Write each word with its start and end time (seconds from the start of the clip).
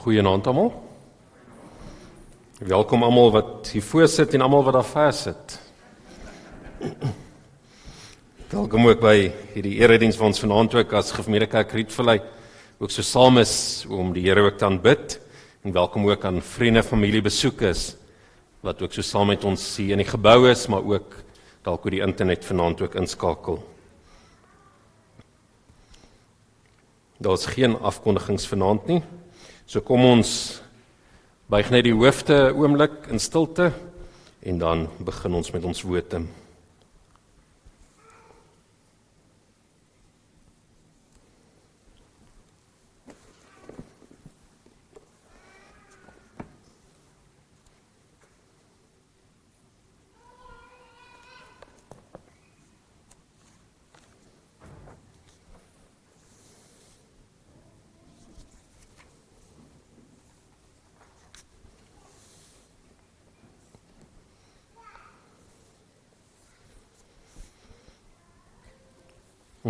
Goeienaand 0.00 0.46
almal. 0.48 0.70
Welkom 2.64 3.02
almal 3.04 3.26
wat 3.34 3.68
hier 3.68 3.82
voor 3.84 4.06
sit 4.08 4.32
en 4.32 4.40
almal 4.40 4.62
wat 4.64 4.78
daar 4.78 4.86
ver 4.88 5.12
sit. 5.12 5.58
Welkom 8.48 8.88
ook 8.88 9.02
by 9.02 9.28
hierdie 9.52 9.74
erediens 9.82 10.16
van 10.16 10.32
ons 10.32 10.40
vanaand 10.40 10.78
ook 10.80 10.94
as 10.96 11.12
Gemeente 11.12 11.50
Kerk 11.52 11.76
Rietvlei 11.76 12.16
ook 12.80 12.96
so 12.96 13.04
saam 13.04 13.42
is 13.44 13.84
om 13.92 14.14
die 14.16 14.24
Here 14.24 14.40
ook 14.40 14.56
te 14.56 14.64
aanbid 14.64 15.18
en 15.68 15.76
welkom 15.76 16.08
ook 16.08 16.24
aan 16.24 16.40
vriende, 16.40 16.80
familie, 16.82 17.20
besoekers 17.20 17.90
wat 18.64 18.80
ook 18.80 18.96
so 18.96 19.04
saam 19.04 19.34
met 19.34 19.44
ons 19.44 19.68
hier 19.76 19.92
in 19.92 20.00
die 20.00 20.08
gebou 20.08 20.48
is, 20.48 20.64
maar 20.72 20.80
ook 20.80 21.20
dalk 21.60 21.84
oor 21.84 21.98
die 21.98 22.06
internet 22.08 22.48
vanaand 22.48 22.80
ook 22.80 22.96
inskakel. 22.96 23.60
Daar's 27.20 27.50
geen 27.52 27.76
afkondigings 27.76 28.48
vanaand 28.48 28.86
nie. 28.88 29.02
So 29.70 29.78
kom 29.86 30.02
ons 30.02 30.30
buig 31.46 31.68
net 31.70 31.84
die 31.86 31.94
hoofde 31.94 32.48
oomblik 32.58 33.04
in 33.14 33.20
stilte 33.22 33.68
en 34.42 34.56
dan 34.58 34.80
begin 34.98 35.36
ons 35.38 35.52
met 35.54 35.62
ons 35.62 35.82
woorde. 35.86 36.24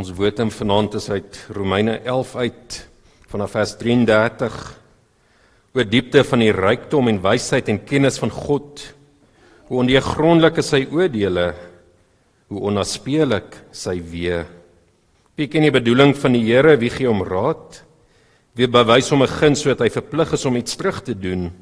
Ons 0.00 0.14
woordem 0.16 0.48
vanaand 0.48 0.94
is 0.96 1.10
uit 1.12 1.38
Romeine 1.52 1.98
11 2.08 2.30
uit 2.40 2.76
vanaf 3.28 3.50
vers 3.52 3.74
33 3.76 4.54
oor 5.76 5.88
diepte 5.92 6.22
van 6.24 6.40
die 6.40 6.54
rykdom 6.56 7.10
en 7.10 7.18
wysheid 7.20 7.68
en 7.68 7.82
kennis 7.84 8.16
van 8.22 8.32
God. 8.32 8.80
Hoe 9.68 9.82
ondeurgrondelik 9.82 10.62
is 10.62 10.70
sy 10.72 10.80
oordeele, 10.88 11.50
hoe 12.48 12.62
onnaspeurlik 12.70 13.58
sy 13.76 13.98
weë. 14.00 14.38
Wie 15.36 15.50
ken 15.52 15.68
die 15.68 15.74
bedoeling 15.74 16.16
van 16.16 16.32
die 16.38 16.46
Here? 16.46 16.78
Wie 16.80 16.90
gee 16.94 17.10
hom 17.10 17.20
raad? 17.26 17.82
Wie 18.56 18.70
bewys 18.72 19.12
hom 19.12 19.20
'n 19.22 19.34
guns 19.36 19.60
sodat 19.60 19.84
hy 19.84 19.90
verplig 19.92 20.32
is 20.32 20.46
om 20.46 20.56
iets 20.56 20.80
terug 20.80 21.04
te 21.04 21.14
doen? 21.14 21.52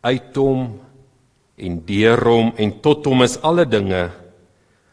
Uit 0.00 0.32
hom 0.36 0.80
en 1.58 1.78
deur 1.84 2.24
hom 2.24 2.54
en 2.56 2.80
tot 2.80 3.04
hom 3.04 3.22
is 3.22 3.36
alle 3.42 3.68
dinge 3.68 4.10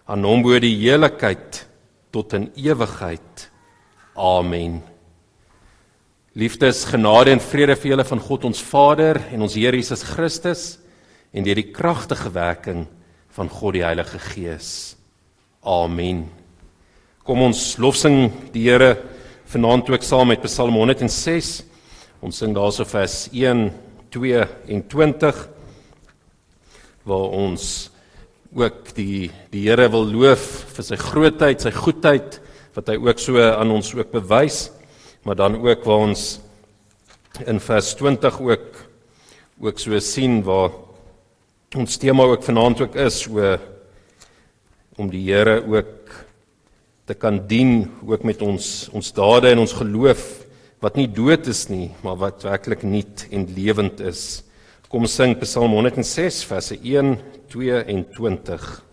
aan 0.05 0.23
hom 0.23 0.43
behoort 0.43 0.67
die 0.67 0.83
heiligheid 0.83 1.68
tot 2.11 2.33
in 2.33 2.49
ewigheid. 2.55 3.49
Amen. 4.17 4.81
Liefdes, 6.33 6.85
genade 6.89 7.33
en 7.33 7.41
vrede 7.41 7.75
vir 7.75 7.93
julle 7.93 8.05
van 8.05 8.21
God 8.21 8.45
ons 8.49 8.61
Vader 8.63 9.17
en 9.33 9.43
ons 9.45 9.55
Here 9.57 9.77
Jesus 9.77 10.03
Christus 10.07 10.63
en 11.33 11.45
deur 11.45 11.57
die 11.57 11.71
kragtige 11.73 12.31
werking 12.33 12.85
van 13.35 13.49
God 13.49 13.77
die 13.77 13.85
Heilige 13.85 14.21
Gees. 14.31 14.95
Amen. 15.65 16.27
Kom 17.25 17.43
ons 17.45 17.75
lofsing 17.81 18.29
die 18.53 18.65
Here 18.69 18.95
vanaand 19.49 19.89
ook 19.89 20.05
saam 20.05 20.29
met 20.31 20.45
Psalm 20.45 20.77
106. 20.77 21.51
Ons 22.25 22.41
sing 22.41 22.55
daarso 22.55 22.85
vers 22.89 23.27
1, 23.33 23.69
2 24.13 24.45
en 24.73 24.83
20 24.91 25.45
waar 27.09 27.37
ons 27.37 27.89
ook 28.55 28.93
die 28.97 29.29
die 29.53 29.67
Here 29.67 29.89
wil 29.93 30.07
loof 30.09 30.45
vir 30.75 30.85
sy 30.85 30.97
grootheid, 30.99 31.61
sy 31.61 31.71
goedheid 31.73 32.39
wat 32.75 32.89
hy 32.89 32.97
ook 33.01 33.21
so 33.21 33.41
aan 33.41 33.71
ons 33.73 33.91
ook 33.93 34.11
bewys, 34.13 34.69
maar 35.25 35.37
dan 35.37 35.59
ook 35.59 35.85
waar 35.85 36.05
ons 36.09 36.39
in 37.45 37.59
vers 37.61 37.93
20 37.99 38.39
ook 38.41 38.67
ook 39.59 39.79
so 39.79 39.99
sien 39.99 40.39
waar 40.47 40.71
ons 41.75 41.97
tema 41.99 42.23
ook 42.23 42.43
vanaand 42.43 42.81
ook 42.81 42.95
is 42.95 43.21
oor 43.27 43.59
om 44.97 45.09
die 45.11 45.27
Here 45.27 45.59
ook 45.67 46.13
te 47.05 47.13
kan 47.13 47.41
dien 47.47 47.89
ook 48.05 48.23
met 48.23 48.41
ons 48.41 48.89
ons 48.93 49.13
dade 49.13 49.51
en 49.51 49.61
ons 49.65 49.77
geloof 49.77 50.25
wat 50.79 50.95
nie 50.95 51.09
dood 51.11 51.47
is 51.51 51.67
nie, 51.67 51.89
maar 52.03 52.15
wat 52.21 52.45
werklik 52.47 52.85
nuut 52.87 53.25
en 53.35 53.49
lewend 53.51 53.99
is. 53.99 54.41
Kom 54.89 55.05
sing 55.05 55.37
Psalm 55.37 55.75
106 55.75 56.43
verse 56.49 56.75
1, 56.81 57.19
2 57.47 57.83
en 57.85 58.05
20. 58.09 58.88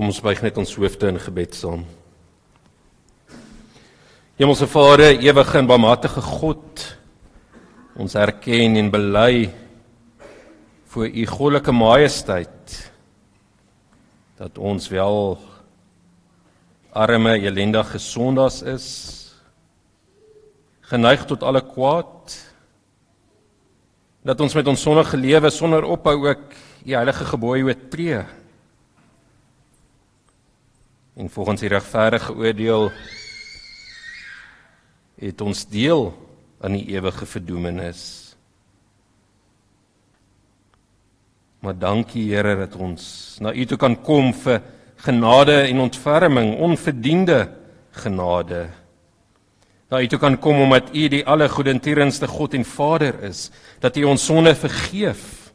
Kom 0.00 0.08
ons 0.08 0.22
buig 0.24 0.38
net 0.40 0.56
ons 0.56 0.70
hoofde 0.80 1.10
in 1.12 1.18
gebed 1.20 1.52
saam. 1.52 1.82
Hemelse 4.40 4.64
Vader, 4.72 5.18
ewige 5.20 5.58
en 5.60 5.68
barmhartige 5.68 6.22
God, 6.24 6.84
ons 8.00 8.16
erken 8.16 8.78
en 8.80 8.88
bely 8.94 9.50
voor 10.94 11.04
u 11.04 11.26
goddelike 11.34 11.76
majesteit 11.76 12.78
dat 14.40 14.56
ons 14.56 14.88
wel 14.88 15.36
arme 16.96 17.36
elendige 17.44 18.00
sondaars 18.00 18.62
is 18.72 18.88
geneig 20.88 21.28
tot 21.28 21.44
alle 21.44 21.60
kwaad 21.60 22.40
dat 24.24 24.40
ons 24.40 24.56
met 24.56 24.72
ons 24.72 24.88
sondige 24.88 25.20
lewe 25.20 25.52
sonder 25.52 25.84
ophou 25.84 26.22
ook 26.24 26.60
u 26.88 26.94
heilige 26.96 27.34
gebooie 27.36 27.68
oortree 27.68 28.24
en 31.14 31.30
volgens 31.30 31.60
die 31.60 31.68
regverdige 31.68 32.34
oordeel 32.34 32.90
het 35.20 35.40
ons 35.40 35.66
deel 35.68 36.10
aan 36.60 36.76
die 36.76 36.86
ewige 36.94 37.26
verdoemenis. 37.26 38.02
Maar 41.60 41.76
dankie 41.76 42.30
Here 42.32 42.56
dat 42.56 42.76
ons 42.80 43.36
na 43.40 43.52
U 43.52 43.64
toe 43.68 43.78
kan 43.80 43.98
kom 44.00 44.32
vir 44.32 44.62
genade 45.00 45.56
en 45.68 45.80
ontferming, 45.80 46.54
onverdiende 46.60 47.48
genade. 48.00 48.68
Na 49.90 50.00
U 50.00 50.06
toe 50.08 50.20
kan 50.20 50.38
kom 50.40 50.60
omdat 50.62 50.94
U 50.94 51.08
die 51.12 51.24
allergoedendierendste 51.26 52.28
God 52.28 52.54
en 52.54 52.64
Vader 52.64 53.22
is, 53.28 53.50
dat 53.80 53.96
U 53.96 54.04
ons 54.04 54.24
sonde 54.24 54.54
vergeef 54.54 55.52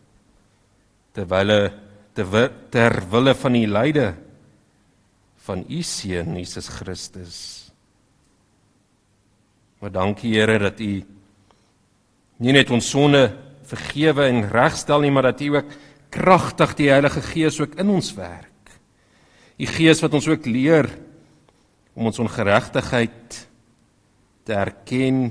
terwyl 1.15 1.71
ter 2.69 3.01
wille 3.11 3.33
van 3.39 3.55
U 3.55 3.65
lyde 3.71 4.13
van 5.45 5.65
u 5.69 5.81
seun 5.85 6.35
Jesus 6.37 6.67
Christus. 6.67 7.39
Maar 9.79 9.91
dankie 9.93 10.33
Here 10.33 10.57
dat 10.59 10.79
u 10.81 11.03
nie 12.41 12.55
net 12.55 12.71
ons 12.73 12.89
sonde 12.89 13.29
vergewe 13.65 14.25
en 14.29 14.47
regstel 14.49 15.05
nie, 15.05 15.11
maar 15.13 15.29
dat 15.29 15.41
u 15.41 15.53
ook 15.55 15.69
kragtig 16.13 16.75
die 16.79 16.89
Heilige 16.89 17.21
Gees 17.21 17.59
ook 17.61 17.77
in 17.79 17.89
ons 17.93 18.13
werk. 18.17 18.73
U 19.57 19.67
Gees 19.69 20.01
wat 20.03 20.17
ons 20.17 20.27
ook 20.27 20.47
leer 20.49 20.89
om 21.95 22.09
ons 22.09 22.19
ongeregtigheid 22.19 23.45
te 24.45 24.53
erken, 24.53 25.29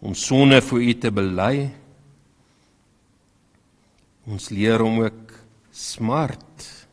ons 0.00 0.26
sonde 0.26 0.62
voor 0.62 0.82
u 0.82 0.94
te 0.98 1.12
bely. 1.12 1.68
Ons 4.26 4.48
leer 4.50 4.82
om 4.82 5.02
ook 5.04 5.36
smart 5.70 6.85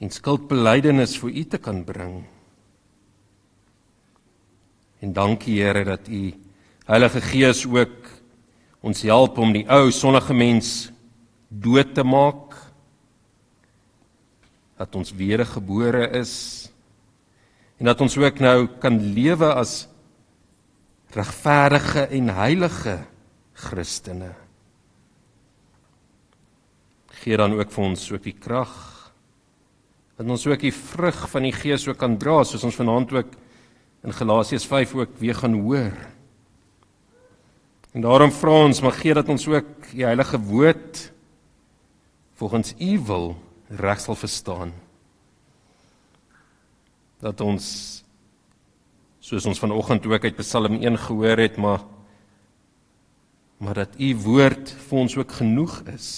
en 0.00 0.12
skuldbelydenis 0.12 1.18
vir 1.20 1.34
u 1.36 1.42
te 1.44 1.60
kan 1.60 1.82
bring. 1.84 2.22
En 5.00 5.12
dankie 5.12 5.60
Here 5.60 5.84
dat 5.84 6.08
u 6.08 6.32
Heilige 6.88 7.20
Gees 7.20 7.66
ook 7.68 8.08
ons 8.80 9.02
help 9.04 9.38
om 9.38 9.52
die 9.52 9.66
ou 9.70 9.92
sondige 9.92 10.34
mens 10.34 10.90
dood 11.48 11.94
te 11.94 12.02
maak. 12.02 12.56
Dat 14.80 14.96
ons 14.96 15.12
wedergebore 15.12 16.08
is 16.18 16.34
en 17.80 17.88
dat 17.88 18.00
ons 18.00 18.16
ook 18.20 18.40
nou 18.44 18.66
kan 18.80 18.98
lewe 19.14 19.54
as 19.56 19.86
regverdige 21.16 22.08
en 22.12 22.28
heilige 22.36 22.98
Christene. 23.56 24.34
Gee 27.22 27.36
dan 27.36 27.56
ook 27.56 27.72
vir 27.72 27.84
ons 27.84 28.04
ook 28.12 28.24
die 28.24 28.36
krag 28.36 28.89
dat 30.20 30.28
ons 30.28 30.42
ook 30.46 30.60
die 30.60 30.74
vrug 30.74 31.16
van 31.32 31.46
die 31.46 31.54
Gees 31.54 31.86
ook 31.88 31.96
kan 31.96 32.18
dra 32.20 32.42
soos 32.44 32.64
ons 32.68 32.76
vanaand 32.76 33.12
ook 33.14 33.30
in 34.04 34.12
Galasiërs 34.12 34.66
5 34.68 34.92
ook 34.98 35.14
weer 35.16 35.38
gaan 35.38 35.54
hoor. 35.64 35.96
En 37.96 38.04
daarom 38.04 38.32
vra 38.32 38.58
ons 38.66 38.82
mag 38.84 39.00
gee 39.00 39.16
dat 39.16 39.32
ons 39.32 39.48
ook 39.48 39.88
die 39.94 40.04
heilige 40.04 40.36
woord 40.44 41.06
volgens 42.36 42.74
U 42.76 42.98
wil 43.08 43.26
reg 43.80 44.04
sal 44.04 44.18
verstaan. 44.20 44.76
Dat 47.24 47.40
ons 47.40 47.64
soos 49.24 49.48
ons 49.48 49.64
vanoggend 49.64 50.04
ook 50.04 50.24
uit 50.24 50.36
Psalm 50.44 50.82
1 50.82 50.98
gehoor 50.98 51.40
het, 51.48 51.56
maar 51.56 51.80
maar 53.56 53.86
dat 53.86 53.96
U 53.96 54.16
woord 54.20 54.68
vir 54.68 54.98
ons 54.98 55.16
ook 55.16 55.32
genoeg 55.32 55.80
is. 55.88 56.08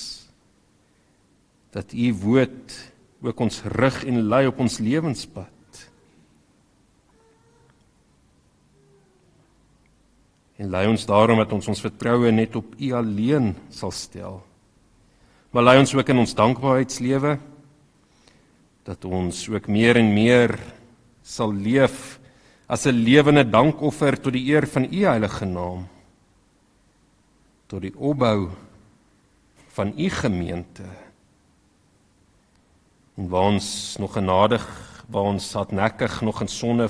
Dat 1.71 1.95
U 1.95 2.15
woord 2.15 2.92
ook 3.23 3.41
ons 3.41 3.63
rig 3.79 4.03
en 4.05 4.23
lei 4.29 4.47
op 4.51 4.59
ons 4.63 4.79
lewenspad. 4.83 5.49
En 10.59 10.71
lei 10.71 10.87
ons 10.91 11.07
daarom 11.07 11.41
dat 11.43 11.53
ons 11.55 11.69
ons 11.73 11.85
vertroue 11.85 12.31
net 12.35 12.57
op 12.59 12.75
U 12.79 12.93
alleen 12.99 13.53
sal 13.71 13.95
stel. 13.95 14.43
Maar 15.53 15.69
lei 15.69 15.79
ons 15.83 15.95
ook 15.95 16.09
in 16.09 16.23
ons 16.23 16.35
dankbaarheidslewe 16.35 17.39
dat 18.83 19.05
ons 19.07 19.45
ook 19.49 19.69
meer 19.71 20.01
en 20.01 20.11
meer 20.15 20.57
sal 21.23 21.53
leef 21.55 22.19
as 22.67 22.87
'n 22.87 23.05
lewende 23.05 23.45
dankoffer 23.45 24.19
tot 24.19 24.33
die 24.33 24.51
eer 24.51 24.67
van 24.67 24.85
U 24.85 25.05
heilige 25.05 25.45
naam 25.47 25.87
tot 27.67 27.83
die 27.83 27.95
opbou 27.97 28.51
van 29.73 29.93
U 29.97 30.09
gemeente 30.11 31.02
en 33.17 33.29
waar 33.29 33.53
ons 33.53 33.97
nog 33.99 34.13
genadig 34.13 34.65
waar 35.13 35.23
ons 35.23 35.53
hardnekkig 35.53 36.21
nog 36.21 36.41
in 36.41 36.49
sonde 36.49 36.89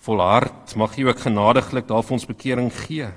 volhard 0.00 0.74
mag 0.74 0.96
U 0.96 1.08
ook 1.08 1.18
genadiglik 1.18 1.88
daarvoor 1.88 2.16
ons 2.16 2.26
bekering 2.26 2.70
gee. 2.72 3.08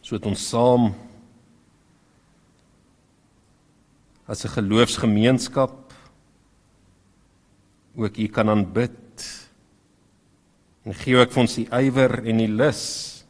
Sodat 0.00 0.30
ons 0.30 0.48
saam 0.48 0.94
as 4.26 4.44
'n 4.44 4.54
geloofsgemeenskap 4.54 5.92
ook 7.96 8.16
U 8.16 8.26
kan 8.28 8.48
aanbid 8.48 9.50
en 10.84 10.94
gee 10.94 11.16
ook 11.16 11.32
vir 11.32 11.40
ons 11.40 11.54
die 11.54 11.68
ywer 11.70 12.24
en 12.24 12.36
die 12.38 12.48
lus 12.48 13.24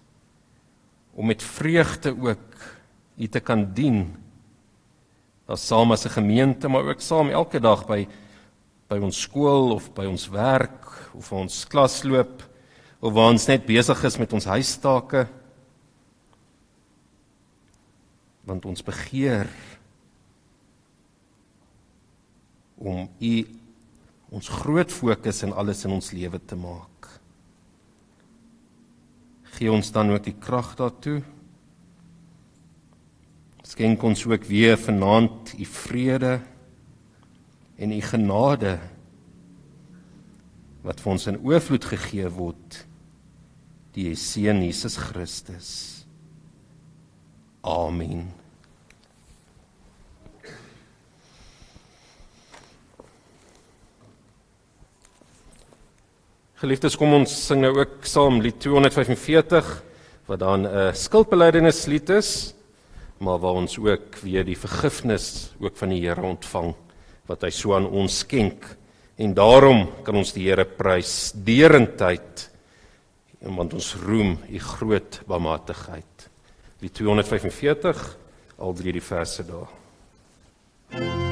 om 1.15 1.27
met 1.27 1.43
vreugde 1.43 2.13
ook 2.13 2.47
U 3.17 3.27
te 3.27 3.41
kan 3.41 3.73
dien 3.75 4.20
as 5.51 5.67
saam 5.67 5.93
as 5.93 6.07
'n 6.07 6.11
gemeente, 6.11 6.69
maar 6.69 6.85
ook 6.85 7.01
saam 7.01 7.29
elke 7.31 7.61
dag 7.61 7.87
by 7.87 8.07
by 8.89 8.99
ons 8.99 9.21
skool 9.21 9.71
of 9.73 9.93
by 9.95 10.05
ons 10.07 10.27
werk 10.29 11.15
of 11.15 11.33
ons 11.33 11.65
klasloop 11.71 12.43
of 13.01 13.13
waar 13.13 13.31
ons 13.31 13.47
net 13.47 13.67
besig 13.67 14.05
is 14.05 14.19
met 14.19 14.33
ons 14.33 14.45
huistake. 14.45 15.29
Want 18.45 18.67
ons 18.67 18.83
begeer 18.83 19.47
om 22.81 23.09
u 23.21 23.47
ons 24.31 24.49
groot 24.49 24.91
fokus 24.93 25.43
in 25.47 25.53
alles 25.53 25.85
in 25.85 25.95
ons 25.95 26.13
lewe 26.13 26.41
te 26.47 26.57
maak. 26.57 27.09
Gee 29.57 29.71
ons 29.71 29.91
dan 29.93 30.11
ook 30.11 30.25
die 30.25 30.37
krag 30.39 30.75
daartoe. 30.79 31.21
Skenk 33.71 34.03
ons 34.03 34.25
ook 34.27 34.43
weer 34.49 34.75
vanaand 34.79 35.53
u 35.55 35.65
vrede 35.65 36.41
en 37.79 37.93
u 37.95 38.01
genade 38.03 38.73
wat 40.83 40.99
vir 40.99 41.13
ons 41.13 41.29
in 41.31 41.39
oorvloed 41.47 41.87
gegee 41.93 42.27
word 42.35 42.81
die 43.95 44.11
seun 44.19 44.65
Jesus 44.65 44.99
Christus. 44.99 45.71
Amen. 47.63 48.27
Geliefdes, 56.59 56.99
kom 56.99 57.21
ons 57.23 57.43
sing 57.47 57.63
nou 57.63 57.77
ook 57.79 58.01
saam 58.03 58.43
lied 58.43 58.59
245 58.59 59.77
wat 60.27 60.43
dan 60.43 60.67
'n 60.67 60.91
skuldbelydenis 60.95 61.87
lied 61.87 62.11
is 62.11 62.59
maar 63.21 63.41
waar 63.41 63.59
ons 63.61 63.79
ook 63.79 64.17
weer 64.25 64.45
die 64.49 64.59
vergifnis 64.59 65.53
ook 65.61 65.77
van 65.77 65.93
die 65.93 66.01
Here 66.03 66.25
ontvang 66.25 66.73
wat 67.29 67.45
hy 67.47 67.51
so 67.55 67.77
aan 67.77 67.87
ons 67.87 68.23
skenk. 68.25 68.65
En 69.21 69.35
daarom 69.37 69.85
kan 70.05 70.17
ons 70.17 70.33
die 70.33 70.49
Here 70.49 70.65
prys 70.65 71.33
derendtyd 71.35 72.49
want 73.41 73.73
ons 73.77 73.95
roem 74.03 74.35
u 74.49 74.59
groot 74.61 75.21
barmhartigheid. 75.29 76.29
Die 76.81 76.93
245 76.93 78.05
al 78.61 78.77
drie 78.77 78.93
die 78.97 79.05
verse 79.05 79.45
daar. 79.49 81.30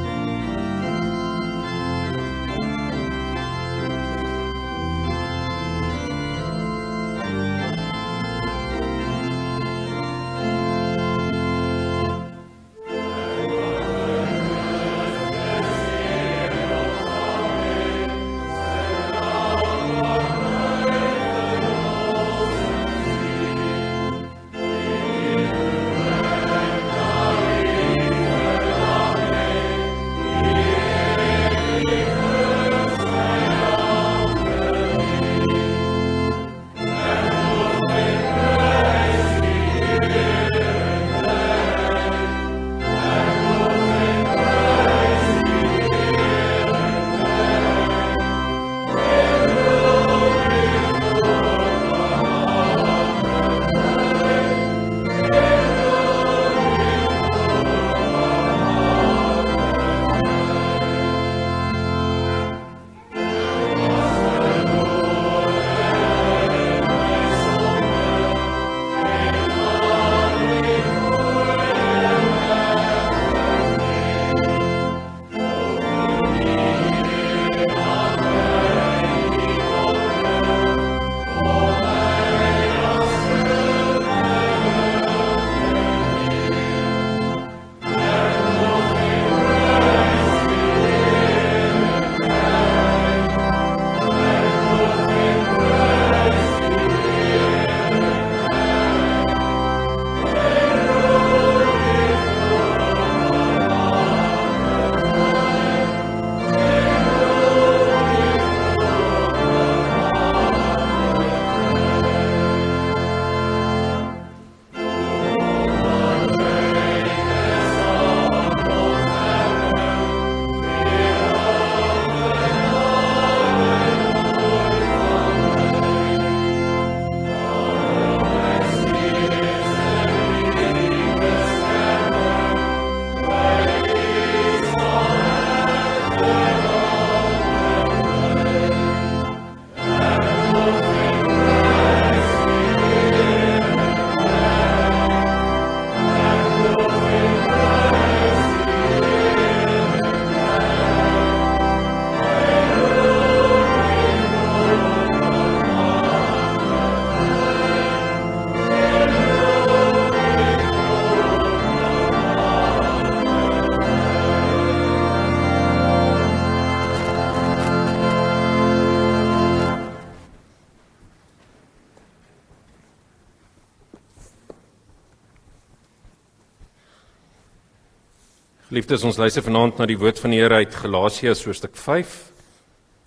Geliefdes, 178.68 179.00
ons 179.08 179.16
luister 179.16 179.40
vanaand 179.40 179.78
na 179.80 179.86
die 179.88 179.94
woord 179.96 180.18
van 180.20 180.34
die 180.34 180.42
Here 180.42 180.58
uit 180.60 180.74
Galasiërs 180.76 181.40
hoofstuk 181.46 181.78
5. 181.80 182.10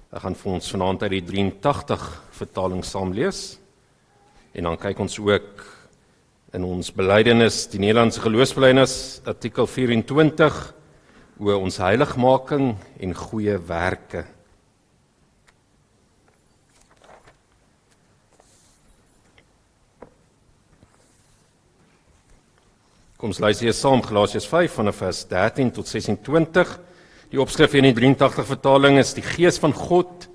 Ek 0.09 0.23
gaan 0.23 0.33
vir 0.39 0.49
ons 0.55 0.69
vanaand 0.73 1.03
uit 1.05 1.11
die 1.13 1.19
83 1.27 2.05
vertaling 2.33 2.81
saam 2.81 3.11
lees. 3.13 3.59
En 4.57 4.65
dan 4.65 4.79
kyk 4.81 5.03
ons 5.05 5.19
ook 5.21 5.61
in 6.57 6.65
ons 6.65 6.89
belydenis, 6.97 7.67
die 7.69 7.83
Nederlandse 7.83 8.23
geloofsbelydenis, 8.23 8.95
artikel 9.29 9.69
24 9.69 10.57
oor 11.45 11.61
ons 11.61 11.77
heiligmaking 11.77 12.71
en 12.97 13.15
goeie 13.21 13.61
werke. 13.61 14.25
Kom 23.21 23.29
ons 23.29 23.37
luister 23.37 23.67
hier 23.67 23.75
saam 23.77 23.99
Galasiërs 24.01 24.47
5 24.49 24.79
vanaf 24.79 24.95
vers 24.97 25.19
13 25.29 25.67
tot 25.75 25.85
26. 25.85 26.69
Die 27.29 27.37
opskrif 27.37 27.75
in 27.77 27.85
die 27.85 27.93
83 27.93 28.47
vertaling 28.47 28.95
is 28.97 29.11
die 29.13 29.21
gees 29.21 29.59
van 29.61 29.75
God 29.77 30.25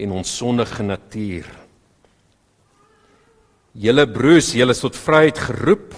en 0.00 0.14
ons 0.16 0.30
sondige 0.38 0.80
natuur. 0.80 1.50
Julle 3.84 4.06
broers, 4.08 4.48
julle 4.56 4.72
is 4.72 4.80
tot 4.80 4.96
vryheid 4.96 5.42
geroep. 5.44 5.92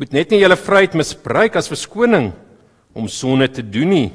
Moet 0.00 0.16
net 0.16 0.32
nie 0.32 0.40
julle 0.40 0.56
vryheid 0.56 0.96
misbruik 0.96 1.60
as 1.60 1.68
verskoning 1.68 2.30
om 2.96 3.12
sonde 3.12 3.50
te 3.52 3.60
doen 3.60 3.92
nie, 3.92 4.08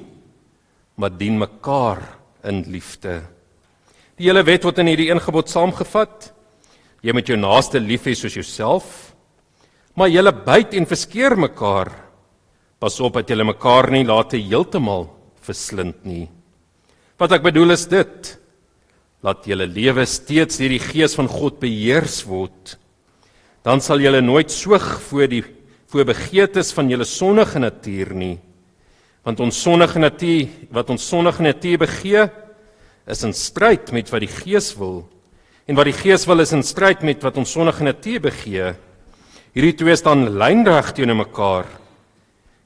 maar 0.97 1.13
dien 1.13 1.37
mekaar 1.37 2.01
in 2.49 2.63
liefde. 2.73 3.19
Die 4.17 4.25
hele 4.25 4.41
wet 4.49 4.65
word 4.65 4.81
in 4.81 4.89
hierdie 4.89 5.11
een 5.13 5.21
gebod 5.21 5.53
saamgevat. 5.53 6.31
Jy 7.05 7.13
moet 7.13 7.29
jou 7.29 7.37
naaste 7.37 7.77
lief 7.77 8.09
hê 8.09 8.17
soos 8.17 8.41
jouself. 8.41 9.10
Maar 9.95 10.11
julle 10.11 10.31
byt 10.45 10.75
en 10.79 10.87
verskeer 10.87 11.35
mekaar. 11.39 11.91
Pas 12.81 12.99
op 13.03 13.19
dat 13.19 13.29
julle 13.29 13.45
mekaar 13.45 13.91
nie 13.93 14.05
laat 14.07 14.33
heeltemal 14.37 15.09
verslind 15.45 16.05
nie. 16.05 16.27
Wat 17.21 17.33
ek 17.35 17.43
bedoel 17.45 17.75
is 17.75 17.85
dit: 17.89 18.31
laat 19.21 19.45
julle 19.45 19.67
lewe 19.69 20.05
steeds 20.09 20.57
deur 20.61 20.73
die 20.73 20.81
gees 20.81 21.15
van 21.17 21.29
God 21.29 21.59
beheers 21.61 22.21
word. 22.25 22.77
Dan 23.61 23.81
sal 23.83 24.01
julle 24.01 24.23
nooit 24.25 24.49
soeg 24.53 24.85
voor 25.09 25.29
die 25.29 25.43
voor 25.91 26.07
begeertes 26.07 26.69
van 26.71 26.87
julle 26.87 27.03
sondige 27.03 27.59
natuur 27.59 28.13
nie. 28.15 28.37
Want 29.27 29.41
ons 29.43 29.57
sondige 29.59 29.99
natuur, 29.99 30.47
wat 30.71 30.89
ons 30.93 31.03
sondige 31.03 31.43
natuur 31.43 31.81
begeer, 31.83 32.29
is 33.11 33.25
in 33.27 33.35
stryd 33.35 33.91
met 33.91 34.07
wat 34.13 34.23
die 34.23 34.31
Gees 34.31 34.71
wil. 34.79 35.03
En 35.67 35.75
wat 35.75 35.89
die 35.89 35.97
Gees 35.97 36.23
wil 36.29 36.39
is 36.39 36.53
in 36.55 36.63
stryd 36.63 37.03
met 37.03 37.19
wat 37.27 37.35
ons 37.37 37.51
sondige 37.51 37.83
natuur 37.83 38.23
begeer. 38.23 38.79
Hierdie 39.51 39.75
twee 39.75 39.95
staan 39.99 40.29
lynreg 40.39 40.93
teenoor 40.95 41.25
mekaar. 41.25 41.67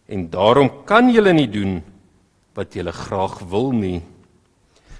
En 0.05 0.27
daarom 0.29 0.69
kan 0.85 1.09
julle 1.09 1.33
nie 1.33 1.49
doen 1.49 1.79
wat 2.53 2.77
julle 2.77 2.93
graag 2.93 3.39
wil 3.49 3.71
nie. 3.73 4.03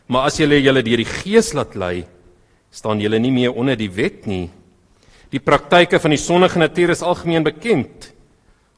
Maar 0.10 0.32
as 0.32 0.40
julle 0.42 0.58
julle 0.58 0.82
deur 0.86 1.02
die 1.02 1.10
Gees 1.10 1.52
laat 1.54 1.76
lei, 1.78 2.08
staan 2.74 3.04
julle 3.04 3.20
nie 3.22 3.34
meer 3.34 3.54
onder 3.54 3.78
die 3.78 3.92
wet 3.94 4.26
nie. 4.26 4.50
Die 5.30 5.42
praktyke 5.42 6.00
van 6.02 6.14
die 6.14 6.22
sondige 6.22 6.60
natuur 6.62 6.94
is 6.96 7.06
algemeen 7.06 7.46
bekend. 7.46 8.10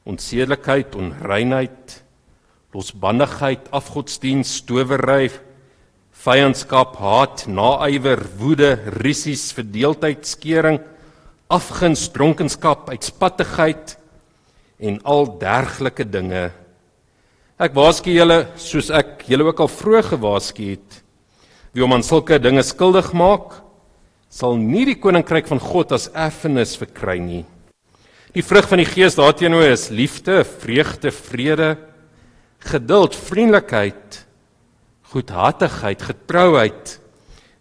Onsedelikheid, 0.08 0.92
onreinheid, 0.96 1.96
losbandigheid, 2.76 3.72
afgodsdiens, 3.72 4.52
towery, 4.68 5.30
vyandskap, 6.24 6.96
haat, 7.00 7.46
naaiwer, 7.48 8.20
woede, 8.36 8.74
rissies, 9.00 9.48
verdeeldheid, 9.56 10.28
skering, 10.28 10.80
afguns, 11.48 12.08
dronkenskap, 12.12 12.88
uitspattigheid 12.92 13.96
en 14.78 14.98
al 15.04 15.26
dergelike 15.40 16.04
dinge. 16.06 16.48
Ek 17.58 17.74
waarsku 17.74 18.12
julle 18.14 18.44
soos 18.60 18.92
ek 18.94 19.24
julle 19.26 19.48
ook 19.48 19.64
al 19.64 19.70
vroeg 19.72 20.12
gewaarsku 20.12 20.68
het. 20.76 21.00
Wie 21.74 21.84
om 21.84 21.96
aan 21.96 22.06
sulke 22.06 22.38
dinge 22.38 22.62
skuldig 22.62 23.10
maak, 23.16 23.58
sal 24.30 24.58
nie 24.60 24.84
die 24.86 24.98
koninkryk 25.00 25.48
van 25.48 25.60
God 25.62 25.94
as 25.96 26.10
erfenis 26.12 26.76
verkry 26.78 27.16
nie. 27.18 27.44
Die 28.36 28.44
vrug 28.44 28.68
van 28.68 28.82
die 28.82 28.86
Gees 28.86 29.16
daarteenoor 29.16 29.72
is 29.72 29.88
liefde, 29.90 30.42
vreugde, 30.44 31.10
vrede, 31.10 31.70
geduld, 32.68 33.16
vriendelikheid, 33.16 34.18
goedhartigheid, 35.08 36.02
getrouheid, 36.10 36.98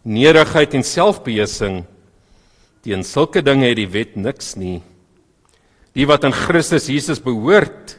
nederigheid 0.04 0.76
en 0.76 0.84
selfbeheersing. 0.84 1.86
Teen 2.88 3.04
sulke 3.04 3.42
dinge 3.44 3.66
het 3.68 3.76
die 3.82 3.90
wet 3.92 4.14
niks 4.16 4.54
nie. 4.56 4.78
Die 5.92 6.06
wat 6.08 6.24
aan 6.24 6.32
Christus 6.32 6.86
Jesus 6.88 7.20
behoort, 7.20 7.98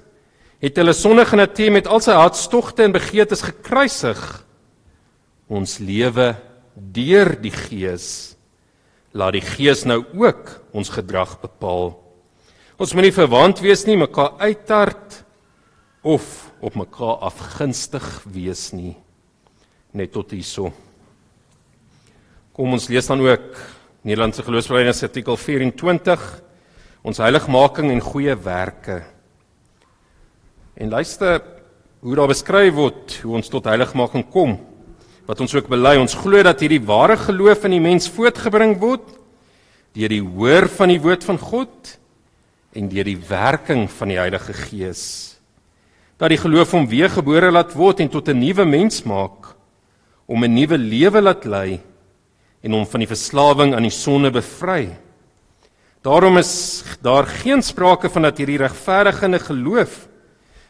het 0.65 0.81
hulle 0.81 0.95
sondige 0.97 1.37
natuur 1.37 1.75
met 1.77 1.91
al 1.93 2.01
sy 2.01 2.17
hartstogte 2.17 2.87
en 2.87 2.95
begeertes 2.97 3.45
gekruisig. 3.45 4.23
Ons 5.45 5.77
lewe 5.85 6.31
deur 6.73 7.35
die 7.37 7.53
Gees. 7.53 8.09
Laat 9.13 9.37
die 9.37 9.45
Gees 9.45 9.85
nou 9.85 10.07
ook 10.17 10.57
ons 10.73 10.95
gedrag 10.97 11.37
bepaal. 11.45 11.93
Ons 12.81 12.97
moenie 12.97 13.13
verwant 13.13 13.61
wees 13.61 13.85
nie, 13.85 14.01
mekaar 14.01 14.41
uittart 14.41 15.23
of 16.01 16.49
op 16.65 16.81
mekaar 16.81 17.27
afgunstig 17.29 18.07
wees 18.25 18.71
nie. 18.73 18.97
Net 19.93 20.17
tot 20.17 20.33
hierso. 20.33 20.73
Kom 22.57 22.73
ons 22.73 22.89
lees 22.89 23.13
dan 23.13 23.21
ook 23.29 23.77
Nederlandse 24.07 24.45
geloofsbelijdenis 24.47 25.03
artikel 25.03 25.37
24 25.37 26.21
ons 27.03 27.19
heiligmaking 27.19 27.91
en 27.91 28.03
goeie 28.03 28.35
werke. 28.45 29.01
En 30.79 30.93
luister 30.93 31.41
hoe 32.05 32.15
daar 32.15 32.31
beskryf 32.31 32.77
word 32.77 33.17
hoe 33.25 33.35
ons 33.41 33.51
tot 33.51 33.67
heiligmaking 33.67 34.29
kom. 34.31 34.55
Wat 35.27 35.43
ons 35.43 35.55
ook 35.59 35.67
bely, 35.71 35.97
ons 35.99 36.15
glo 36.15 36.45
dat 36.47 36.63
hierdie 36.63 36.85
ware 36.87 37.19
geloof 37.19 37.67
in 37.67 37.75
die 37.75 37.83
mens 37.83 38.07
voortgebring 38.13 38.77
word 38.79 39.17
deur 39.99 40.13
die 40.13 40.23
hoor 40.23 40.69
van 40.71 40.93
die 40.93 41.01
woord 41.03 41.25
van 41.27 41.41
God 41.43 41.97
en 42.77 42.91
deur 42.93 43.09
die 43.09 43.19
werking 43.19 43.89
van 43.91 44.13
die 44.13 44.19
Heilige 44.21 44.55
Gees. 44.55 45.03
Dat 46.21 46.31
die 46.31 46.39
geloof 46.39 46.77
hom 46.77 46.87
weer 46.87 47.11
gebore 47.11 47.51
laat 47.51 47.75
word 47.75 48.05
en 48.05 48.11
tot 48.13 48.29
'n 48.29 48.39
nuwe 48.39 48.65
mens 48.65 49.03
maak 49.03 49.57
om 50.29 50.45
'n 50.45 50.55
nuwe 50.55 50.79
lewe 50.79 51.21
laat 51.21 51.45
lei 51.45 51.81
en 52.63 52.75
hom 52.75 52.87
van 52.87 53.05
die 53.05 53.11
verslawing 53.11 53.75
aan 53.75 53.87
die 53.87 53.95
sonde 53.95 54.31
bevry. 54.35 54.91
Daarom 56.07 56.39
is 56.39 56.85
daar 57.03 57.27
geen 57.27 57.63
sprake 57.63 58.11
van 58.11 58.29
dat 58.29 58.39
hierdie 58.39 58.61
regverdigende 58.61 59.41
geloof 59.43 60.07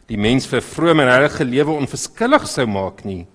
die 0.09 0.17
mens 0.17 0.47
vir 0.49 0.65
vrome 0.65 1.05
en 1.05 1.13
heilige 1.13 1.45
lewe 1.45 1.75
onverskillig 1.77 2.47
sou 2.49 2.65
maak 2.69 3.03
nie. 3.05 3.27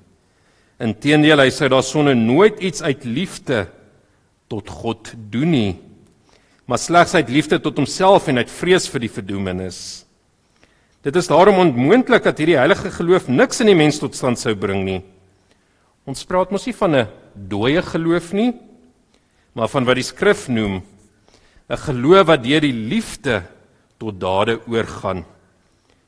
Inteendeel, 0.81 1.43
hy 1.45 1.51
sou 1.53 1.69
daarsonde 1.69 2.15
nooit 2.17 2.57
iets 2.65 2.81
uit 2.81 3.05
liefde 3.05 3.67
tot 4.49 4.69
God 4.69 5.13
doen 5.29 5.53
nie, 5.53 5.73
maar 6.65 6.81
slegs 6.81 7.13
uit 7.13 7.29
liefde 7.29 7.59
tot 7.61 7.77
homself 7.77 8.27
en 8.31 8.41
uit 8.41 8.51
vrees 8.51 8.89
vir 8.89 9.05
die 9.05 9.11
verdoemenis. 9.11 9.79
Dit 11.05 11.17
is 11.19 11.27
daarom 11.29 11.59
onmoontlik 11.61 12.25
dat 12.25 12.39
hierdie 12.39 12.57
heilige 12.57 12.89
geloof 12.95 13.27
niks 13.27 13.61
in 13.61 13.69
die 13.69 13.77
mens 13.77 13.99
tot 14.01 14.15
stand 14.17 14.39
sou 14.39 14.55
bring 14.55 14.81
nie. 14.87 15.01
Ons 16.09 16.25
praat 16.25 16.51
mos 16.51 16.65
nie 16.65 16.75
van 16.75 16.95
'n 16.95 17.07
dooie 17.33 17.81
geloof 17.81 18.31
nie, 18.33 18.53
maar 19.53 19.69
van 19.69 19.85
wat 19.85 19.99
die 19.99 20.05
skrif 20.05 20.47
noem 20.47 20.81
'n 21.69 21.77
geloof 21.77 22.27
wat 22.27 22.43
deur 22.43 22.61
die 22.61 22.73
liefde 22.73 23.43
tot 23.97 24.19
dade 24.19 24.59
oorgaan. 24.67 25.25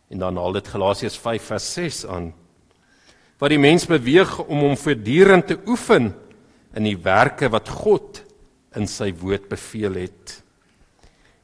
En 0.10 0.20
dan 0.20 0.38
haal 0.38 0.52
dit 0.52 0.68
Galasiërs 0.68 1.18
5 1.18 1.44
vers 1.44 1.74
6 1.74 2.06
aan. 2.06 2.34
Wat 3.40 3.50
die 3.50 3.60
mens 3.60 3.86
beweeg 3.86 4.40
om 4.46 4.60
hom 4.60 4.78
voortdurend 4.78 5.48
te 5.48 5.58
oefen 5.66 6.14
in 6.76 6.84
die 6.84 6.98
werke 6.98 7.50
wat 7.50 7.70
God 7.70 8.22
in 8.76 8.88
sy 8.88 9.14
woord 9.16 9.48
beveel 9.50 9.94
het. 9.94 10.42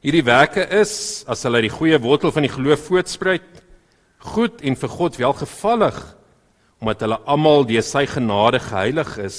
Hierdie 0.02 0.24
werke 0.24 0.66
is 0.80 1.24
as 1.30 1.42
hulle 1.46 1.62
die 1.62 1.72
goeie 1.72 1.98
wortel 2.02 2.32
van 2.34 2.42
die 2.42 2.52
geloof 2.52 2.88
voortspruit, 2.88 3.62
goed 4.18 4.62
en 4.62 4.76
vir 4.76 4.88
God 4.88 5.18
welgevallig 5.18 6.00
omdat 6.82 7.04
hulle 7.04 7.20
almal 7.30 7.62
deur 7.62 7.84
sy 7.86 8.02
genade 8.10 8.58
geheilig 8.58 9.12
is. 9.22 9.38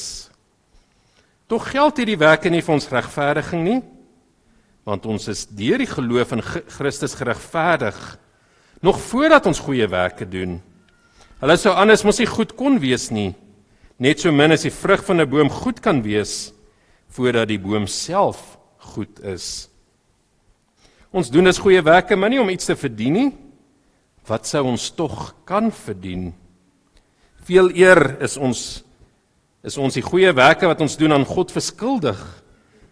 Tog 1.53 1.67
geld 1.69 1.99
hierdie 2.01 2.17
werke 2.17 2.49
nie 2.49 2.63
vir 2.65 2.73
ons 2.73 2.87
regverdiging 2.89 3.59
nie, 3.61 3.81
want 4.89 5.03
ons 5.05 5.27
is 5.29 5.43
deur 5.53 5.77
die 5.77 5.85
geloof 5.85 6.31
in 6.33 6.41
Christus 6.41 7.13
geregverdig 7.13 7.97
nog 8.81 8.97
voordat 8.97 9.45
ons 9.45 9.61
goeie 9.61 9.85
werke 9.85 10.25
doen. 10.25 10.55
Hulle 11.43 11.57
sou 11.61 11.75
anders 11.77 12.01
mos 12.07 12.17
nie 12.17 12.25
goed 12.25 12.55
kon 12.57 12.79
wees 12.81 13.11
nie, 13.13 13.35
net 14.01 14.23
so 14.23 14.33
min 14.33 14.55
as 14.55 14.65
die 14.65 14.73
vrug 14.73 15.05
van 15.05 15.21
'n 15.21 15.29
boom 15.29 15.51
goed 15.53 15.77
kan 15.79 16.01
wees 16.01 16.55
voordat 17.13 17.47
die 17.47 17.61
boom 17.61 17.85
self 17.85 18.57
goed 18.95 19.19
is. 19.21 19.69
Ons 21.13 21.29
doen 21.29 21.45
dus 21.45 21.61
goeie 21.61 21.83
werke, 21.85 22.15
maar 22.15 22.29
nie 22.29 22.41
om 22.41 22.49
iets 22.49 22.65
te 22.65 22.75
verdien 22.75 23.13
nie. 23.13 23.31
Wat 24.25 24.47
sou 24.47 24.65
ons 24.65 24.89
tog 24.89 25.35
kan 25.45 25.71
verdien? 25.71 26.33
Veel 27.45 27.69
eer 27.75 28.21
is 28.21 28.37
ons 28.37 28.83
is 29.63 29.77
ons 29.77 29.95
die 29.95 30.05
goeie 30.05 30.33
werke 30.35 30.67
wat 30.67 30.81
ons 30.83 30.97
doen 30.99 31.15
aan 31.15 31.25
God 31.25 31.51
verskuldig 31.51 32.19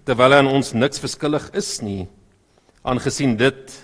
terwyl 0.08 0.34
hy 0.34 0.42
aan 0.42 0.54
ons 0.56 0.74
niks 0.74 1.04
verskillig 1.04 1.50
is 1.58 1.82
nie 1.84 2.08
aangesien 2.82 3.38
dit 3.38 3.78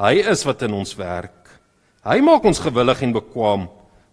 hy 0.00 0.16
is 0.32 0.46
wat 0.48 0.64
in 0.66 0.74
ons 0.80 0.96
werk 0.98 1.42
Hy 2.02 2.18
maak 2.18 2.42
ons 2.42 2.58
gewillig 2.58 2.98
en 3.06 3.12
bekwam 3.14 3.68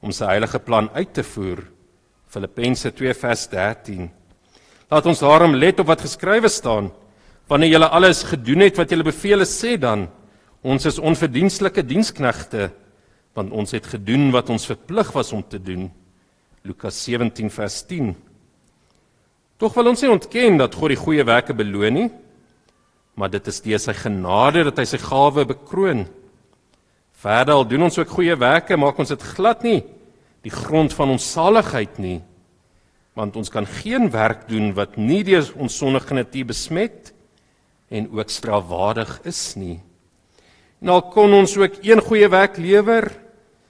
om 0.05 0.12
sy 0.13 0.27
heilige 0.29 0.60
plan 0.62 0.91
uit 0.93 1.10
te 1.10 1.23
voer. 1.25 1.63
Filippense 2.29 2.91
2 2.93 3.15
vers 3.17 3.45
13. 3.49 4.03
Laat 4.93 5.08
ons 5.10 5.21
daarom 5.23 5.55
let 5.58 5.82
op 5.82 5.89
wat 5.89 6.03
geskrywe 6.05 6.51
staan. 6.53 6.91
Wanneer 7.49 7.73
julle 7.73 7.89
alles 7.89 8.21
gedoen 8.29 8.62
het 8.67 8.77
wat 8.77 8.93
julle 8.93 9.08
beveel 9.08 9.41
is, 9.41 9.55
sê 9.58 9.73
dan: 9.82 10.05
Ons 10.62 10.86
is 10.86 11.01
onverdienstelike 11.01 11.82
diensknegte, 11.82 12.69
want 13.34 13.49
ons 13.58 13.73
het 13.73 13.89
gedoen 13.89 14.29
wat 14.38 14.53
ons 14.53 14.69
verplig 14.69 15.10
was 15.15 15.34
om 15.34 15.41
te 15.41 15.58
doen. 15.58 15.89
Lukas 16.67 16.98
17 17.06 17.50
vers 17.50 17.78
10. 17.88 18.15
Tog 19.60 19.76
wil 19.76 19.91
ons 19.91 20.02
nie 20.04 20.12
ontken 20.12 20.58
dat 20.60 20.76
God 20.76 20.93
die 20.93 21.00
goeie 21.00 21.24
werke 21.28 21.56
beloon 21.56 21.95
nie, 21.95 22.10
maar 23.19 23.32
dit 23.32 23.48
is 23.52 23.62
deur 23.63 23.80
sy 23.84 23.95
genade 23.95 24.65
dat 24.67 24.80
hy 24.80 24.86
sy 24.88 25.00
gawe 25.02 25.45
bekroon. 25.48 26.06
Verder 27.19 27.58
al 27.58 27.67
doen 27.67 27.88
ons 27.88 28.00
ook 28.00 28.12
goeie 28.12 28.36
werke, 28.39 28.78
maak 28.80 29.00
ons 29.00 29.12
dit 29.12 29.26
glad 29.36 29.63
nie 29.67 29.82
die 30.45 30.54
grond 30.54 30.93
van 30.95 31.12
ons 31.12 31.26
saligheid 31.34 31.98
nie, 32.00 32.19
want 33.17 33.36
ons 33.36 33.52
kan 33.52 33.65
geen 33.67 34.08
werk 34.13 34.45
doen 34.48 34.72
wat 34.78 34.95
nie 34.95 35.22
deur 35.28 35.43
ons 35.60 35.76
sondige 35.82 36.15
natuur 36.15 36.48
besmet 36.54 37.12
en 37.91 38.08
ook 38.15 38.32
strafwaardig 38.32 39.17
is 39.28 39.41
nie. 39.60 39.80
En 40.80 40.93
al 40.95 41.04
kon 41.12 41.34
ons 41.36 41.58
ook 41.60 41.82
een 41.84 42.00
goeie 42.06 42.30
werk 42.32 42.56
lewer, 42.62 43.10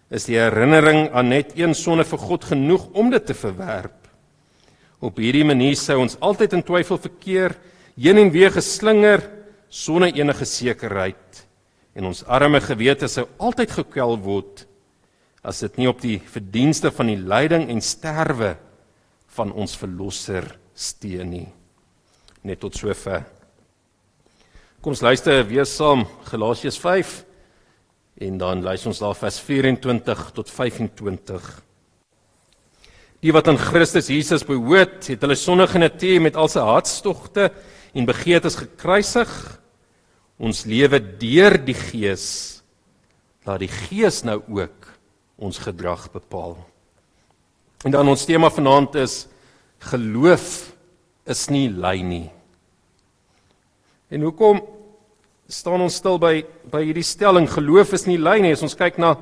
is 0.10 0.26
die 0.26 0.40
herinnering 0.40 1.10
aan 1.14 1.30
net 1.30 1.54
een 1.58 1.76
sonde 1.78 2.06
vir 2.08 2.22
God 2.22 2.48
genoeg 2.50 2.88
om 2.98 3.12
dit 3.14 3.26
te 3.26 3.36
verwerp. 3.38 4.08
Op 5.00 5.20
hierdie 5.22 5.46
manier 5.48 5.78
sou 5.80 6.00
ons 6.02 6.18
altyd 6.20 6.58
in 6.58 6.66
twyfel 6.66 6.98
verkeer, 7.00 7.54
heen 8.00 8.18
en 8.18 8.32
weer 8.34 8.52
geslinger 8.52 9.24
sonder 9.70 10.12
enige 10.18 10.48
sekerheid 10.50 11.46
en 11.98 12.10
ons 12.10 12.24
arme 12.32 12.62
gewete 12.64 13.10
sou 13.12 13.26
altyd 13.42 13.74
gekwel 13.80 14.16
word 14.24 14.66
as 15.46 15.62
dit 15.64 15.80
nie 15.80 15.88
op 15.90 16.02
die 16.04 16.18
verdienste 16.32 16.92
van 16.96 17.12
die 17.12 17.20
lyding 17.20 17.70
en 17.72 17.82
sterwe 17.84 18.54
van 19.38 19.54
ons 19.54 19.76
verlosser 19.80 20.48
steun 20.76 21.30
nie. 21.32 21.48
Net 22.44 22.60
tot 22.64 22.76
sover. 22.76 23.24
Kom 24.80 24.96
ons 24.96 25.04
luister 25.04 25.44
weer 25.48 25.68
saam 25.68 26.06
Galasiërs 26.28 26.80
5 26.80 27.16
en 28.20 28.38
dan 28.38 28.64
luister 28.64 28.92
ons 28.92 29.00
daar 29.00 29.16
vers 29.16 29.40
24 29.40 30.24
tot 30.36 30.52
25. 30.52 31.48
Die 33.24 33.32
wat 33.36 33.48
aan 33.52 33.60
Christus 33.60 34.10
Jesus 34.12 34.46
behoort, 34.48 35.08
het 35.12 35.24
hulle 35.24 35.36
sondige 35.40 35.80
natuur 35.80 36.22
met 36.24 36.38
al 36.40 36.52
sy 36.52 36.64
hartstogte 36.64 37.50
en 37.96 38.08
begeertes 38.08 38.60
gekruisig. 38.60 39.32
Ons 40.40 40.66
lewe 40.68 41.00
deur 41.20 41.58
die 41.64 41.76
Gees. 41.76 42.26
Laat 43.48 43.64
die 43.64 43.72
Gees 43.72 44.22
nou 44.28 44.42
ook 44.48 44.88
ons 45.40 45.60
gedrag 45.64 46.10
bepaal. 46.12 46.58
En 47.88 47.96
dan 47.96 48.12
ons 48.12 48.26
tema 48.28 48.52
vanaand 48.52 49.00
is 49.00 49.22
geloof 49.92 50.74
is 51.30 51.46
nie 51.52 51.68
lei 51.72 52.02
nie. 52.04 52.28
En 54.12 54.28
hoekom 54.28 54.60
staan 55.50 55.82
ons 55.82 55.96
stil 55.98 56.20
by 56.22 56.44
by 56.70 56.84
hierdie 56.86 57.06
stelling 57.06 57.48
geloof 57.50 57.96
is 57.98 58.06
nie 58.06 58.20
lei 58.22 58.38
nie? 58.44 58.54
As 58.54 58.62
ons 58.62 58.78
kyk 58.78 59.00
na 59.02 59.16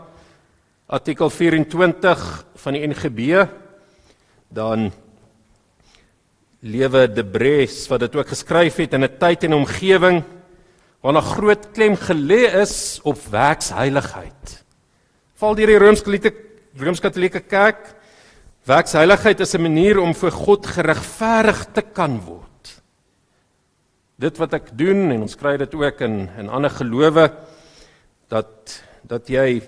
artikel 0.92 1.32
24 1.32 2.24
van 2.64 2.76
die 2.76 2.84
NGB 2.84 3.46
dan 4.52 4.90
lewe 6.68 7.06
Debres 7.08 7.86
wat 7.92 8.04
dit 8.04 8.18
ook 8.20 8.34
geskryf 8.34 8.82
het 8.84 8.98
in 9.00 9.08
'n 9.08 9.18
tyd 9.20 9.44
en 9.48 9.54
omgewing 9.64 10.24
waarna 11.02 11.22
groot 11.22 11.72
klem 11.72 11.96
gelê 11.96 12.52
is 12.60 13.00
op 13.04 13.16
werksheiligheid. 13.32 14.64
Val 15.36 15.56
deur 15.56 15.68
die 15.68 15.80
Rooms-Katolieke 15.80 16.34
Rooms-Katolieke 16.76 17.40
Kerk 17.40 17.96
werksheiligheid 18.66 19.40
is 19.40 19.56
'n 19.56 19.62
manier 19.62 20.00
om 20.00 20.14
vir 20.14 20.32
God 20.32 20.68
geregverdig 20.68 21.72
te 21.74 21.82
kan 21.82 22.20
word. 22.20 22.57
Dit 24.18 24.40
wat 24.42 24.56
ek 24.58 24.72
doen 24.74 25.12
en 25.14 25.22
ons 25.28 25.38
kry 25.38 25.54
dit 25.62 25.74
ook 25.78 26.00
in 26.02 26.24
in 26.42 26.50
ander 26.50 26.74
gelowe 26.74 27.28
dat 28.34 28.82
dat 29.08 29.30
jy 29.30 29.62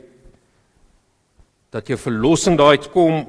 dat 1.69 1.87
jou 1.87 1.97
verlossing 2.01 2.57
daai 2.57 2.79
uitkom 2.81 3.27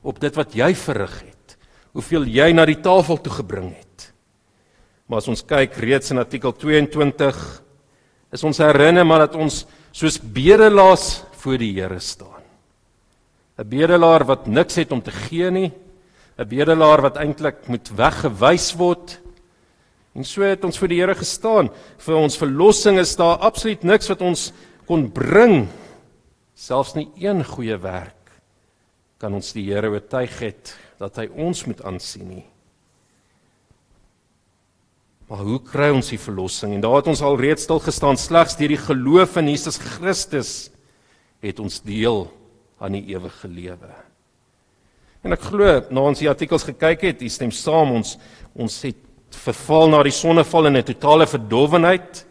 op 0.00 0.20
dit 0.20 0.38
wat 0.38 0.54
jy 0.56 0.70
verrig 0.74 1.18
het. 1.20 1.56
Hoeveel 1.92 2.24
jy 2.24 2.48
na 2.56 2.64
die 2.64 2.80
tafel 2.80 3.20
toe 3.20 3.34
gebring 3.36 3.74
het. 3.76 4.08
Maar 5.06 5.20
as 5.20 5.28
ons 5.28 5.44
kyk 5.44 5.76
reeds 5.76 6.10
in 6.10 6.22
artikel 6.24 6.56
22 6.56 7.36
is 8.32 8.44
ons 8.44 8.58
herinner 8.64 9.04
maar 9.06 9.26
dat 9.26 9.36
ons 9.36 9.66
soos 9.92 10.16
bedelaars 10.18 11.20
voor 11.42 11.60
die 11.60 11.74
Here 11.76 12.00
staan. 12.00 12.42
'n 13.58 13.68
Bedelaar 13.68 14.24
wat 14.24 14.46
niks 14.46 14.76
het 14.76 14.92
om 14.92 15.02
te 15.02 15.12
gee 15.12 15.50
nie, 15.50 15.72
'n 16.38 16.48
bedelaar 16.48 17.02
wat 17.02 17.16
eintlik 17.16 17.68
moet 17.68 17.88
weggewys 17.96 18.72
word. 18.72 19.20
En 20.16 20.24
so 20.24 20.44
het 20.46 20.64
ons 20.64 20.78
voor 20.80 20.88
die 20.88 21.00
Here 21.02 21.14
gestaan. 21.14 21.68
Vir 22.00 22.16
ons 22.16 22.38
verlossing 22.40 22.98
is 23.02 23.12
daar 23.20 23.42
absoluut 23.44 23.84
niks 23.84 24.08
wat 24.08 24.24
ons 24.24 24.48
kon 24.88 25.10
bring. 25.12 25.66
Selfs 26.56 26.94
nie 26.96 27.10
een 27.20 27.44
goeie 27.44 27.76
werk 27.82 28.14
kan 29.20 29.32
ons 29.36 29.52
die 29.56 29.64
Here 29.68 29.90
oortuig 29.92 30.32
het 30.44 30.74
dat 31.00 31.20
hy 31.20 31.26
ons 31.36 31.64
moet 31.68 31.82
aansien 31.88 32.28
nie. 32.28 32.44
Maar 35.26 35.42
hoe 35.42 35.58
kry 35.66 35.88
ons 35.90 36.12
die 36.12 36.20
verlossing? 36.20 36.76
En 36.76 36.84
daar 36.84 37.00
het 37.00 37.08
ons 37.10 37.22
al 37.24 37.38
reeds 37.40 37.64
stil 37.66 37.80
gestaan 37.82 38.20
slegs 38.20 38.56
deur 38.56 38.72
die 38.72 38.80
geloof 38.80 39.36
in 39.40 39.50
Jesus 39.50 39.80
Christus 39.82 40.52
het 41.44 41.60
ons 41.60 41.80
deel 41.84 42.26
aan 42.80 42.94
die 42.96 43.08
ewige 43.12 43.50
lewe. 43.50 43.90
En 45.26 45.34
ek 45.34 45.48
glo 45.48 45.80
na 45.90 46.04
ons 46.12 46.22
die 46.22 46.30
artikels 46.30 46.64
gekyk 46.68 47.08
het, 47.08 47.24
jy 47.24 47.32
stem 47.32 47.52
saam 47.52 47.96
ons 47.98 48.14
ons 48.54 48.78
het 48.86 49.00
verval 49.44 49.90
na 49.90 50.02
die 50.02 50.14
sonneval 50.14 50.66
in 50.66 50.76
'n 50.76 50.82
totale 50.84 51.26
verdowwenheid, 51.26 52.26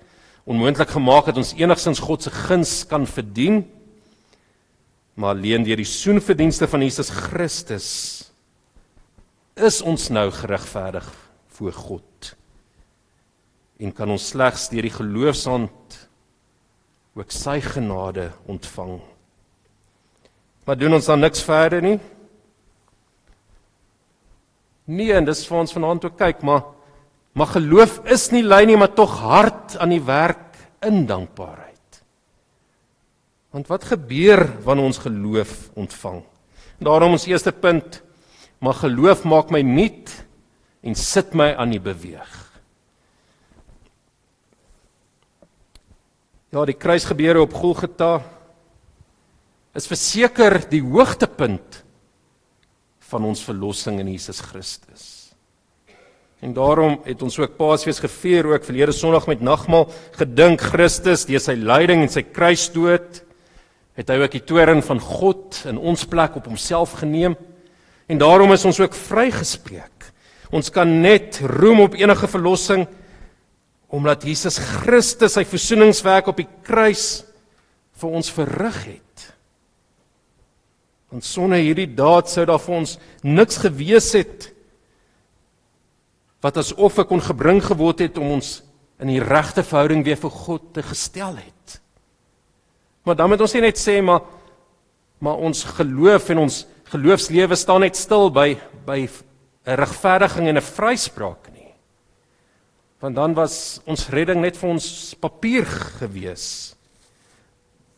onmoontlik 0.46 0.90
gemaak 0.90 1.26
dat 1.26 1.38
ons 1.38 1.54
enigsins 1.54 2.00
God 2.00 2.24
se 2.24 2.32
guns 2.32 2.86
kan 2.88 3.06
verdien, 3.08 3.66
maar 5.16 5.36
alleen 5.36 5.64
deur 5.64 5.78
die 5.78 5.86
soenverdienste 5.86 6.68
van 6.68 6.82
Jesus 6.82 7.10
Christus 7.10 8.32
is 9.56 9.82
ons 9.82 10.10
nou 10.10 10.32
geregverdig 10.32 11.08
voor 11.56 11.74
God. 11.74 12.36
En 13.80 13.94
kan 13.94 14.10
ons 14.12 14.28
slegs 14.28 14.70
deur 14.70 14.82
die 14.82 14.92
geloofsand 14.92 16.10
ook 17.16 17.32
sy 17.32 17.62
genade 17.64 18.32
ontvang. 18.52 19.00
Maar 20.66 20.78
doen 20.78 20.98
ons 20.98 21.06
dan 21.06 21.20
niks 21.24 21.44
verder 21.46 21.82
nie? 21.82 22.00
Nee, 24.86 25.14
en 25.16 25.26
dis 25.26 25.46
vir 25.48 25.58
ons 25.58 25.74
vanaand 25.74 26.06
ook 26.06 26.18
kyk, 26.20 26.44
maar 26.46 26.75
maar 27.36 27.52
geloof 27.52 28.00
is 28.08 28.30
nie 28.32 28.44
lei 28.44 28.64
nie, 28.66 28.78
maar 28.80 28.94
tog 28.96 29.18
hard 29.20 29.76
aan 29.78 29.92
die 29.92 30.04
werk 30.04 30.56
in 30.88 31.04
dankbaarheid. 31.10 32.00
Want 33.56 33.68
wat 33.72 33.88
gebeur 33.92 34.48
wanneer 34.64 34.90
ons 34.90 35.02
geloof 35.04 35.54
ontvang? 35.76 36.24
Daarom 36.84 37.16
ons 37.16 37.28
eerste 37.28 37.52
punt, 37.52 38.02
maar 38.60 38.76
geloof 38.80 39.24
maak 39.28 39.52
my 39.52 39.62
nuut 39.64 40.12
en 40.86 40.96
sit 40.96 41.36
my 41.36 41.54
aan 41.56 41.72
die 41.76 41.82
beweeg. 41.84 42.34
Ja, 46.56 46.64
die 46.64 46.78
kruisgebeure 46.80 47.42
op 47.44 47.56
Golgotha 47.56 48.22
is 49.76 49.90
verseker 49.92 50.62
die 50.72 50.80
hoogtepunt 50.84 51.82
van 53.10 53.28
ons 53.28 53.44
verlossing 53.44 54.00
in 54.00 54.14
Jesus 54.14 54.40
Christus. 54.40 55.35
En 56.44 56.54
daarom 56.54 56.98
het 57.06 57.22
ons 57.24 57.38
ook 57.40 57.56
Paasfees 57.58 58.02
gevier 58.04 58.48
ook 58.50 58.66
verlede 58.68 58.92
Sondag 58.92 59.28
met 59.28 59.42
nagmaal 59.42 59.88
gedink 60.18 60.62
Christus 60.62 61.24
deur 61.30 61.40
sy 61.40 61.56
lyding 61.56 62.04
en 62.04 62.12
sy 62.12 62.26
kruisdood 62.28 63.22
het 63.96 64.12
hy 64.12 64.18
ook 64.20 64.34
die 64.36 64.44
toorn 64.44 64.84
van 64.84 65.00
God 65.00 65.62
in 65.70 65.80
ons 65.80 66.04
plek 66.12 66.36
op 66.36 66.50
homself 66.50 66.98
geneem. 67.00 67.38
En 68.12 68.20
daarom 68.20 68.52
is 68.54 68.66
ons 68.68 68.80
ook 68.84 68.94
vrygespreek. 68.94 70.10
Ons 70.52 70.70
kan 70.70 70.90
net 71.02 71.40
roem 71.48 71.86
op 71.88 71.96
enige 71.98 72.28
verlossing 72.28 72.86
omdat 73.96 74.26
Jesus 74.28 74.58
Christus 74.60 75.38
sy 75.38 75.46
versoeningswerk 75.48 76.28
op 76.28 76.42
die 76.42 76.50
kruis 76.66 77.24
vir 77.96 78.18
ons 78.20 78.32
verrig 78.34 78.80
het. 78.90 79.28
Want 81.14 81.24
sonder 81.24 81.62
hierdie 81.64 81.88
daad 81.96 82.28
sou 82.28 82.44
daar 82.50 82.60
vir 82.60 82.76
ons 82.82 82.98
niks 83.24 83.62
gewees 83.64 84.12
het 84.18 84.50
wat 86.46 86.60
as 86.62 86.76
offer 86.78 87.08
kon 87.10 87.24
gebring 87.24 87.64
geword 87.66 88.04
het 88.06 88.20
om 88.22 88.36
ons 88.38 88.60
in 89.02 89.10
die 89.10 89.24
regte 89.24 89.64
verhouding 89.66 90.06
weer 90.06 90.20
vir 90.20 90.32
God 90.32 90.68
te 90.76 90.84
gestel 90.86 91.40
het. 91.40 91.80
Maar 93.06 93.18
dan 93.18 93.32
moet 93.32 93.42
ons 93.42 93.58
net 93.58 93.82
sê 93.82 94.00
maar 94.06 94.22
maar 95.24 95.40
ons 95.42 95.64
geloof 95.78 96.28
en 96.34 96.42
ons 96.44 96.56
geloofslewe 96.92 97.56
staan 97.58 97.82
net 97.82 97.98
stil 97.98 98.28
by 98.30 98.58
by 98.86 99.08
'n 99.08 99.78
regverdiging 99.80 100.48
en 100.48 100.58
'n 100.58 100.62
vryspraak 100.62 101.50
nie. 101.54 101.74
Want 103.00 103.16
dan 103.16 103.34
was 103.34 103.82
ons 103.86 104.10
redding 104.10 104.42
net 104.42 104.58
vir 104.58 104.70
ons 104.70 105.16
papier 105.20 105.66
gewees. 106.00 106.76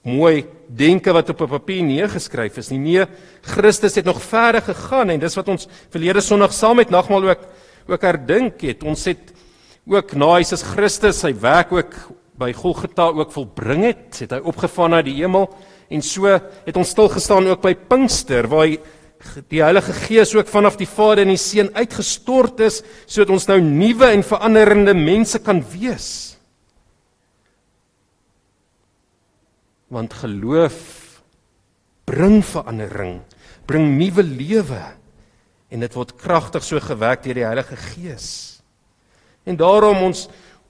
mooi 0.07 0.45
denke 0.67 1.11
wat 1.11 1.29
op 1.29 1.41
'n 1.41 1.49
papier 1.49 1.83
neergeskryf 1.83 2.57
is 2.57 2.69
nie. 2.69 2.79
Nee, 2.79 3.05
Christus 3.41 3.95
het 3.95 4.05
nog 4.05 4.21
verder 4.21 4.61
gegaan 4.61 5.09
en 5.09 5.19
dis 5.19 5.35
wat 5.35 5.47
ons 5.47 5.67
verlede 5.89 6.21
Sondag 6.21 6.53
saam 6.53 6.75
met 6.75 6.89
nagmaal 6.89 7.29
ook 7.29 7.39
ook 7.89 8.05
herdink 8.05 8.61
het. 8.67 8.83
Ons 8.83 9.05
het 9.09 9.33
ook 9.87 10.13
na 10.19 10.33
Jesus 10.37 10.65
Christus 10.67 11.21
sy 11.23 11.31
werk 11.39 11.71
ook 11.71 11.95
by 12.37 12.51
Golgotha 12.53 13.09
ook 13.15 13.31
volbring 13.33 13.87
het, 13.87 14.21
het 14.21 14.35
hy 14.35 14.41
opgevaan 14.45 14.93
na 14.93 15.01
die 15.05 15.15
hemel 15.17 15.47
en 15.89 16.03
so 16.03 16.29
het 16.29 16.77
ons 16.77 16.91
stil 16.93 17.09
gestaan 17.09 17.47
ook 17.49 17.63
by 17.63 17.73
Pinkster 17.89 18.49
waar 18.51 18.67
hy 18.67 18.77
die 19.49 19.63
Heilige 19.63 19.95
Gees 20.05 20.35
ook 20.35 20.49
vanaf 20.51 20.77
die 20.77 20.89
Vader 20.89 21.23
en 21.23 21.33
die 21.33 21.41
Seun 21.41 21.71
uitgestort 21.73 22.61
is 22.67 22.83
sodat 23.05 23.33
ons 23.33 23.47
nou 23.49 23.57
nuwe 23.63 24.11
en 24.13 24.25
veranderende 24.25 24.93
mense 24.97 25.41
kan 25.41 25.63
wees. 25.71 26.37
Want 29.89 30.13
geloof 30.19 30.77
bring 32.07 32.43
verandering, 32.45 33.21
bring 33.67 33.89
nuwe 33.97 34.23
lewe 34.27 34.83
en 35.71 35.83
dit 35.83 35.95
word 35.97 36.13
kragtig 36.19 36.63
so 36.63 36.79
gewerk 36.83 37.25
deur 37.25 37.37
die 37.37 37.47
Heilige 37.47 37.77
Gees. 37.91 38.27
En 39.47 39.57
daarom 39.59 40.09
ons 40.09 40.27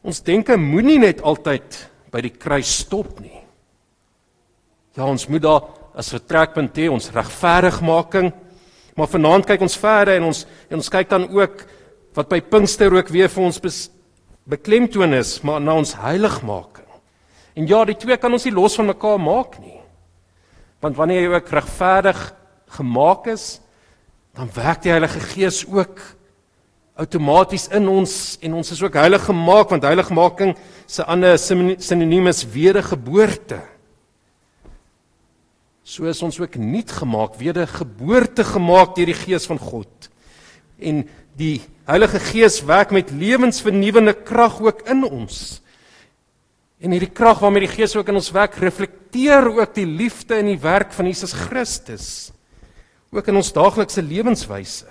ons 0.08 0.22
denke 0.24 0.56
moenie 0.56 1.00
net 1.02 1.20
altyd 1.26 1.76
by 2.14 2.22
die 2.24 2.32
kruis 2.32 2.70
stop 2.86 3.18
nie. 3.20 3.42
Ja, 4.96 5.06
ons 5.10 5.28
moet 5.28 5.44
daar 5.44 5.66
as 5.98 6.14
vertrekpunt 6.14 6.78
hê 6.78 6.88
ons 6.90 7.10
regverdigmaking. 7.12 8.32
Maar 8.98 9.10
vanaand 9.12 9.46
kyk 9.50 9.66
ons 9.66 9.78
verder 9.78 10.18
en 10.18 10.30
ons 10.30 10.46
en 10.70 10.80
ons 10.80 10.94
kyk 10.94 11.10
dan 11.12 11.28
ook 11.34 11.66
wat 12.18 12.32
by 12.32 12.40
Pinkster 12.42 12.94
ook 12.96 13.12
weer 13.14 13.30
vir 13.30 13.44
ons 13.46 13.60
beklemtoon 14.48 15.14
is, 15.14 15.38
maar 15.44 15.60
na 15.62 15.76
ons 15.78 15.92
heiligmaking. 16.00 16.88
En 17.58 17.68
ja, 17.68 17.84
die 17.86 17.98
twee 18.00 18.18
kan 18.22 18.34
ons 18.34 18.46
nie 18.48 18.56
los 18.56 18.78
van 18.80 18.90
mekaar 18.90 19.20
maak 19.22 19.58
nie. 19.60 19.78
Want 20.82 20.98
wanneer 20.98 21.26
jy 21.26 21.32
ook 21.34 21.54
regverdig 21.58 22.22
gemaak 22.78 23.28
is, 23.34 23.58
dan 24.38 24.50
werk 24.54 24.84
die 24.86 24.94
Heilige 24.94 25.20
Gees 25.34 25.64
ook 25.66 25.98
outomaties 26.98 27.68
in 27.74 27.88
ons 27.90 28.38
en 28.46 28.58
ons 28.58 28.70
is 28.74 28.82
ook 28.84 28.98
heilig 28.98 29.24
gemaak 29.26 29.72
want 29.74 29.86
heiligmaking 29.86 30.54
se 30.90 31.06
ander 31.06 31.38
sinoniem 31.42 32.30
is 32.30 32.44
wedergeboorte. 32.54 33.60
So 35.88 36.06
is 36.10 36.22
ons 36.22 36.38
ook 36.42 36.58
nuut 36.60 36.92
gemaak, 36.92 37.38
wedergeboorte 37.40 38.46
gemaak 38.46 38.96
deur 38.98 39.10
die 39.10 39.18
Gees 39.18 39.48
van 39.50 39.62
God. 39.62 40.10
En 40.78 41.06
die 41.38 41.62
Heilige 41.88 42.20
Gees 42.20 42.60
werk 42.68 42.92
met 42.92 43.14
lewensvernuwende 43.16 44.14
krag 44.28 44.60
ook 44.62 44.84
in 44.92 45.06
ons. 45.08 45.62
En 46.84 46.94
hierdie 46.94 47.14
krag 47.14 47.40
waarmee 47.40 47.66
die 47.66 47.74
Gees 47.74 47.96
ook 47.96 48.10
in 48.12 48.20
ons 48.20 48.34
werk, 48.36 48.58
reflekteer 48.62 49.48
ook 49.48 49.74
die 49.78 49.88
liefde 49.88 50.42
en 50.42 50.52
die 50.52 50.62
werk 50.62 50.92
van 50.94 51.08
Jesus 51.10 51.34
Christus 51.48 52.10
ook 53.12 53.28
in 53.28 53.36
ons 53.40 53.54
daaglikse 53.54 54.02
lewenswyse. 54.02 54.88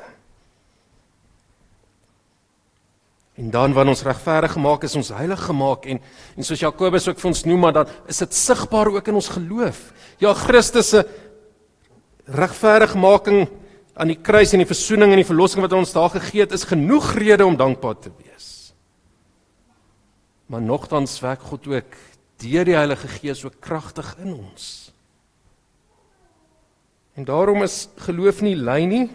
En 3.37 3.51
dan 3.53 3.75
wanneer 3.77 3.93
ons 3.93 4.03
regverdig 4.03 4.55
gemaak 4.57 4.87
is, 4.89 4.97
ons 4.97 5.13
heilig 5.13 5.43
gemaak 5.45 5.85
en 5.85 6.01
en 6.37 6.45
soos 6.45 6.61
Jakobus 6.61 7.09
ook 7.09 7.21
vir 7.21 7.29
ons 7.29 7.45
noem, 7.45 7.61
maar 7.61 7.73
dan 7.73 7.93
is 8.09 8.21
dit 8.25 8.35
sigbaar 8.35 8.89
ook 8.89 9.09
in 9.09 9.19
ons 9.21 9.29
geloof. 9.29 9.93
Ja, 10.21 10.33
Christus 10.33 10.89
se 10.89 11.05
regverdigmaking 12.27 13.47
aan 13.97 14.11
die 14.13 14.19
kruis 14.21 14.53
en 14.53 14.61
die 14.61 14.69
verzoening 14.69 15.13
en 15.13 15.21
die 15.21 15.29
verlossing 15.29 15.63
wat 15.65 15.77
ons 15.77 15.93
daar 15.93 16.11
gegee 16.17 16.45
het, 16.45 16.53
is 16.53 16.69
genoeg 16.69 17.13
rede 17.17 17.47
om 17.47 17.57
dankbaar 17.57 17.97
te 18.01 18.11
wees. 18.17 18.73
Maar 20.47 20.63
nogtans 20.63 21.21
werk 21.21 21.45
God 21.49 21.67
ook 21.69 21.97
deur 22.43 22.69
die 22.69 22.77
Heilige 22.77 23.09
Gees 23.09 23.45
ook 23.45 23.61
kragtig 23.61 24.15
in 24.23 24.35
ons. 24.35 24.86
En 27.17 27.25
daarom 27.25 27.63
is 27.65 27.89
geloof 27.97 28.43
nie 28.45 28.57
lei 28.57 28.85
nie. 28.87 29.11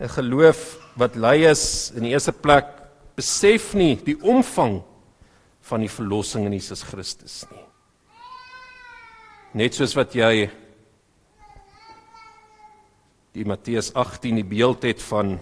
'n 0.00 0.08
Geloof 0.08 0.78
wat 0.96 1.14
lei 1.14 1.44
is 1.44 1.92
in 1.94 2.02
die 2.02 2.12
eerste 2.12 2.32
plek 2.32 2.66
besef 3.16 3.74
nie 3.74 3.96
die 3.96 4.16
omvang 4.22 4.82
van 5.60 5.80
die 5.80 5.92
verlossing 5.92 6.46
in 6.46 6.52
Jesus 6.52 6.82
Christus 6.82 7.44
nie. 7.50 7.64
Net 9.52 9.74
soos 9.74 9.94
wat 9.96 10.14
jy 10.14 10.50
die 13.32 13.44
Matteus 13.44 13.92
18 13.94 14.40
die 14.40 14.44
beeld 14.44 14.82
het 14.82 15.02
van 15.02 15.38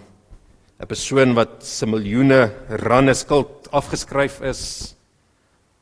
'n 0.79 0.87
persoon 0.87 1.33
wat 1.35 1.63
se 1.63 1.85
miljoene 1.85 2.51
rande 2.83 3.13
skuld 3.13 3.71
afgeskryf 3.71 4.41
is, 4.41 4.95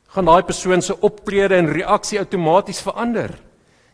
gaan 0.06 0.24
daai 0.24 0.42
persoon 0.42 0.82
se 0.82 1.00
optrede 1.00 1.56
en 1.56 1.66
reaksie 1.66 2.18
outomaties 2.18 2.80
verander. 2.80 3.34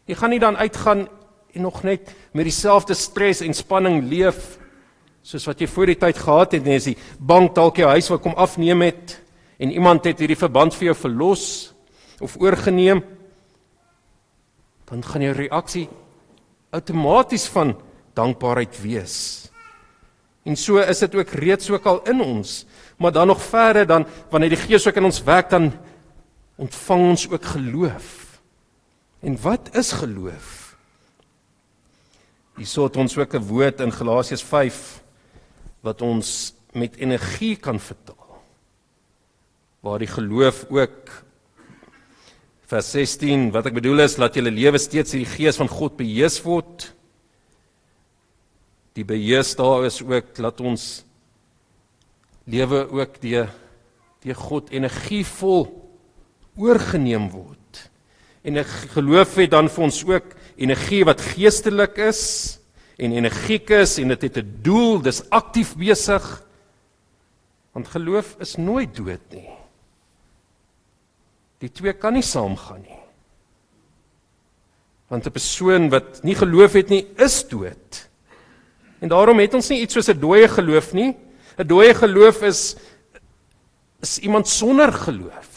Jy 0.06 0.14
gaan 0.14 0.30
nie 0.30 0.40
dan 0.40 0.56
uitgaan 0.56 1.08
en 1.54 1.62
nog 1.66 1.82
net 1.82 2.12
met 2.32 2.46
dieselfde 2.48 2.94
stres 2.94 3.40
en 3.44 3.54
spanning 3.54 4.02
leef 4.08 4.58
soos 5.22 5.46
wat 5.48 5.60
jy 5.60 5.68
voor 5.68 5.92
die 5.92 5.98
tyd 6.00 6.18
gehad 6.18 6.56
het 6.56 6.66
en 6.66 6.76
as 6.76 6.88
die 6.90 6.98
bank 7.18 7.54
dalk 7.54 7.80
jou 7.82 7.88
huis 7.90 8.08
wil 8.08 8.22
kom 8.22 8.36
afneem 8.40 8.86
het 8.86 9.18
en 9.60 9.72
iemand 9.72 10.06
het 10.08 10.22
hierdie 10.22 10.38
verband 10.38 10.76
vir 10.76 10.90
jou 10.90 10.96
verlos 10.96 11.46
of 12.20 12.38
oorgeneem 12.40 13.02
dan 14.90 15.04
gaan 15.06 15.22
jou 15.22 15.34
reaksie 15.36 15.86
outomaties 16.74 17.46
van 17.50 17.74
dankbaarheid 18.14 18.74
wees. 18.82 19.16
En 20.46 20.56
so 20.56 20.80
is 20.80 21.02
dit 21.04 21.14
ook 21.14 21.34
reeds 21.42 21.70
ook 21.70 21.86
al 21.86 22.00
in 22.08 22.20
ons, 22.20 22.64
maar 22.98 23.12
dan 23.12 23.26
nog 23.26 23.42
verder 23.42 23.86
dan 23.86 24.06
wanneer 24.30 24.54
die 24.54 24.62
Gees 24.64 24.86
ook 24.88 24.96
in 24.96 25.04
ons 25.04 25.22
werk 25.22 25.50
dan 25.50 25.72
ontvang 26.60 27.04
ons 27.10 27.28
ook 27.30 27.44
geloof. 27.44 28.40
En 29.20 29.36
wat 29.42 29.68
is 29.76 29.92
geloof? 29.92 30.59
Hierso 32.60 32.84
het 32.84 32.96
ons 33.00 33.16
ook 33.16 33.34
'n 33.34 33.46
woord 33.48 33.80
in 33.80 33.92
Galasiërs 33.92 34.44
wat 35.80 36.02
ons 36.02 36.52
met 36.72 36.96
energie 36.96 37.56
kan 37.56 37.80
vertaal. 37.80 38.42
Waar 39.80 39.98
die 39.98 40.06
geloof 40.06 40.66
ook 40.68 41.24
vers 42.66 42.90
16 42.90 43.50
wat 43.50 43.66
ek 43.66 43.74
bedoel 43.74 44.00
is 44.00 44.18
laat 44.18 44.34
julle 44.34 44.50
lewe 44.50 44.78
steeds 44.78 45.10
deur 45.10 45.24
die 45.24 45.36
gees 45.36 45.56
van 45.56 45.68
God 45.68 45.96
beheers 45.96 46.42
word. 46.42 46.92
Die 48.92 49.04
beheers 49.04 49.56
daar 49.56 49.86
is 49.86 50.02
ook 50.02 50.38
laat 50.38 50.60
ons 50.60 51.04
lewe 52.44 52.90
ook 52.90 53.20
deur 53.20 53.48
deur 54.20 54.34
God 54.36 54.70
energievol 54.70 55.64
oorgeneem 56.56 57.30
word. 57.30 57.90
En 58.44 58.56
ek 58.56 58.66
geloof 58.92 59.34
het 59.34 59.50
dan 59.50 59.68
vir 59.68 59.84
ons 59.84 60.04
ook 60.04 60.36
energie 60.60 61.04
wat 61.08 61.20
geestelik 61.20 61.96
is 62.10 62.22
en 63.00 63.14
energiek 63.16 63.70
is 63.80 63.96
en 63.98 64.12
dit 64.12 64.22
het 64.22 64.36
'n 64.36 64.60
doel, 64.62 65.00
dis 65.00 65.22
aktief 65.30 65.74
besig. 65.76 66.24
Want 67.72 67.88
geloof 67.88 68.36
is 68.38 68.56
nooit 68.56 68.96
dood 68.96 69.24
nie. 69.30 69.48
Die 71.58 71.72
twee 71.72 71.92
kan 71.92 72.12
nie 72.12 72.22
saamgaan 72.22 72.82
nie. 72.82 73.02
Want 75.08 75.26
'n 75.26 75.30
persoon 75.30 75.88
wat 75.88 76.22
nie 76.22 76.34
geloof 76.34 76.72
het 76.72 76.88
nie, 76.88 77.06
is 77.16 77.48
dood. 77.48 78.08
En 79.00 79.08
daarom 79.08 79.38
het 79.38 79.54
ons 79.54 79.68
nie 79.68 79.80
iets 79.80 79.94
soos 79.94 80.08
'n 80.08 80.20
dooie 80.20 80.48
geloof 80.48 80.92
nie. 80.92 81.16
'n 81.58 81.66
Dooie 81.66 81.94
geloof 81.94 82.42
is 82.42 82.76
is 84.00 84.18
iemand 84.18 84.48
sonder 84.48 84.92
geloof 84.92 85.49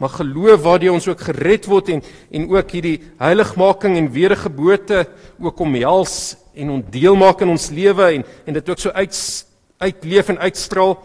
maar 0.00 0.14
geloof 0.16 0.62
waardeur 0.64 0.96
ons 0.96 1.08
ook 1.10 1.20
gered 1.28 1.66
word 1.68 1.90
en 1.92 2.02
en 2.32 2.48
ook 2.48 2.72
hierdie 2.72 2.96
heiligmaking 3.20 3.98
en 4.00 4.12
wedergeboorte 4.14 5.04
ook 5.38 5.60
omhels 5.60 6.36
en 6.56 6.72
ontdeel 6.80 7.18
maak 7.20 7.44
in 7.44 7.52
ons 7.52 7.68
lewe 7.68 8.08
en 8.16 8.24
en 8.46 8.56
dit 8.56 8.70
ook 8.72 8.80
so 8.80 8.90
uit 8.96 9.20
uitleef 9.80 10.28
en 10.32 10.40
uitstraal 10.40 10.96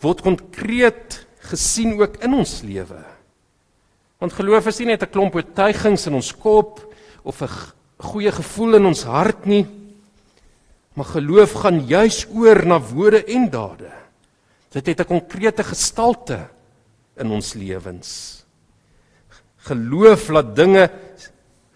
word 0.00 0.20
konkreet 0.24 1.24
gesien 1.50 1.96
ook 2.00 2.20
in 2.24 2.36
ons 2.36 2.60
lewe. 2.64 3.00
Want 4.20 4.36
geloof 4.36 4.68
is 4.68 4.78
nie 4.80 4.92
net 4.92 5.02
'n 5.02 5.12
klomp 5.12 5.34
oortuigings 5.34 6.06
in 6.06 6.14
ons 6.14 6.32
kop 6.32 6.80
of 7.24 7.42
'n 7.42 7.48
goeie 7.98 8.32
gevoel 8.32 8.74
in 8.76 8.86
ons 8.86 9.02
hart 9.04 9.46
nie. 9.46 9.66
Maar 10.94 11.04
geloof 11.04 11.52
gaan 11.52 11.86
juis 11.86 12.26
oor 12.34 12.66
na 12.66 12.80
woorde 12.80 13.24
en 13.24 13.50
dade. 13.50 13.92
Dit 14.72 14.86
het 14.86 15.00
'n 15.00 15.04
konkrete 15.04 15.64
gestalte 15.64 16.48
in 17.20 17.30
ons 17.30 17.54
lewens. 17.54 18.10
Geloof 19.68 20.28
laat 20.32 20.54
dinge 20.56 20.86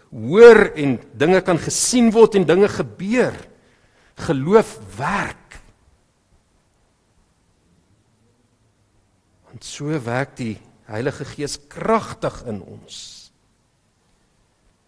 hoor 0.09 0.71
en 0.75 0.97
dinge 1.13 1.41
kan 1.45 1.59
gesien 1.61 2.11
word 2.15 2.37
en 2.39 2.47
dinge 2.47 2.69
gebeur. 2.71 3.35
Geloof 4.25 4.77
werk. 4.97 5.59
Want 9.49 9.67
so 9.67 9.91
werk 10.05 10.35
die 10.39 10.55
Heilige 10.85 11.25
Gees 11.25 11.57
kragtig 11.67 12.43
in 12.45 12.59
ons. 12.61 12.97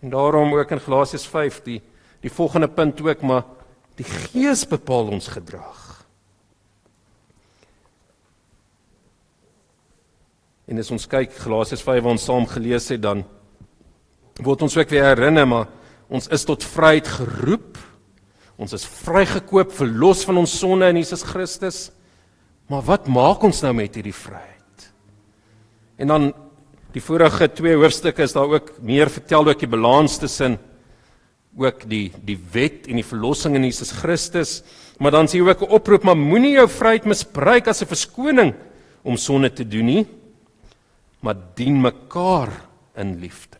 En 0.05 0.13
daarom 0.13 0.53
ook 0.53 0.71
in 0.71 0.81
Galasiërs 0.83 1.25
5 1.25 1.61
die 1.65 1.79
die 2.21 2.33
volgende 2.33 2.67
punt 2.67 3.01
ook 3.01 3.21
maar 3.21 3.43
die 3.97 4.05
Gees 4.05 4.65
bepaal 4.67 5.13
ons 5.13 5.27
gedrag. 5.29 5.86
En 10.67 10.79
as 10.81 10.91
ons 10.91 11.07
kyk 11.07 11.31
Galasiërs 11.39 11.83
5 11.85 12.03
waar 12.03 12.11
ons 12.17 12.25
saam 12.27 12.45
gelees 12.51 12.89
het 12.91 12.99
dan 13.03 13.23
word 14.43 14.65
ons 14.67 14.75
ook 14.77 14.89
weer 14.91 15.05
herinner 15.07 15.47
maar 15.47 15.69
ons 16.11 16.27
is 16.31 16.43
tot 16.47 16.63
vryheid 16.63 17.07
geroep. 17.07 17.79
Ons 18.57 18.73
is 18.73 18.85
vrygekoop, 19.03 19.71
verlos 19.75 20.23
van 20.27 20.39
ons 20.41 20.53
sonde 20.59 20.87
in 20.89 20.99
Jesus 21.01 21.23
Christus. 21.27 21.79
Maar 22.71 22.83
wat 22.87 23.07
maak 23.11 23.43
ons 23.47 23.61
nou 23.63 23.73
met 23.77 23.95
hierdie 23.95 24.15
vryheid? 24.15 24.87
En 25.99 26.11
dan 26.11 26.29
die 26.95 27.03
vorige 27.03 27.49
twee 27.53 27.75
hoofstukke 27.77 28.25
is 28.25 28.35
daar 28.35 28.49
ook 28.57 28.73
meer 28.83 29.11
vertel 29.11 29.47
ook 29.47 29.61
die 29.61 29.69
balans 29.69 30.17
tussen 30.19 30.57
ook 31.57 31.87
die 31.89 32.11
die 32.25 32.37
wet 32.53 32.87
en 32.87 32.99
die 32.99 33.07
verlossing 33.07 33.55
in 33.57 33.65
Jesus 33.67 33.91
Christus. 34.01 34.61
Maar 34.99 35.15
dan 35.15 35.27
sien 35.27 35.43
jy 35.43 35.49
ook 35.49 35.61
'n 35.63 35.73
oproep, 35.73 36.03
maar 36.03 36.17
moenie 36.17 36.57
jou 36.57 36.67
vryheid 36.67 37.05
misbruik 37.05 37.67
as 37.67 37.81
'n 37.81 37.87
verskoning 37.87 38.53
om 39.03 39.17
sonde 39.17 39.49
te 39.53 39.63
doen 39.63 39.85
nie, 39.85 40.07
maar 41.19 41.35
dien 41.55 41.81
mekaar 41.81 42.49
in 42.95 43.19
liefde. 43.19 43.57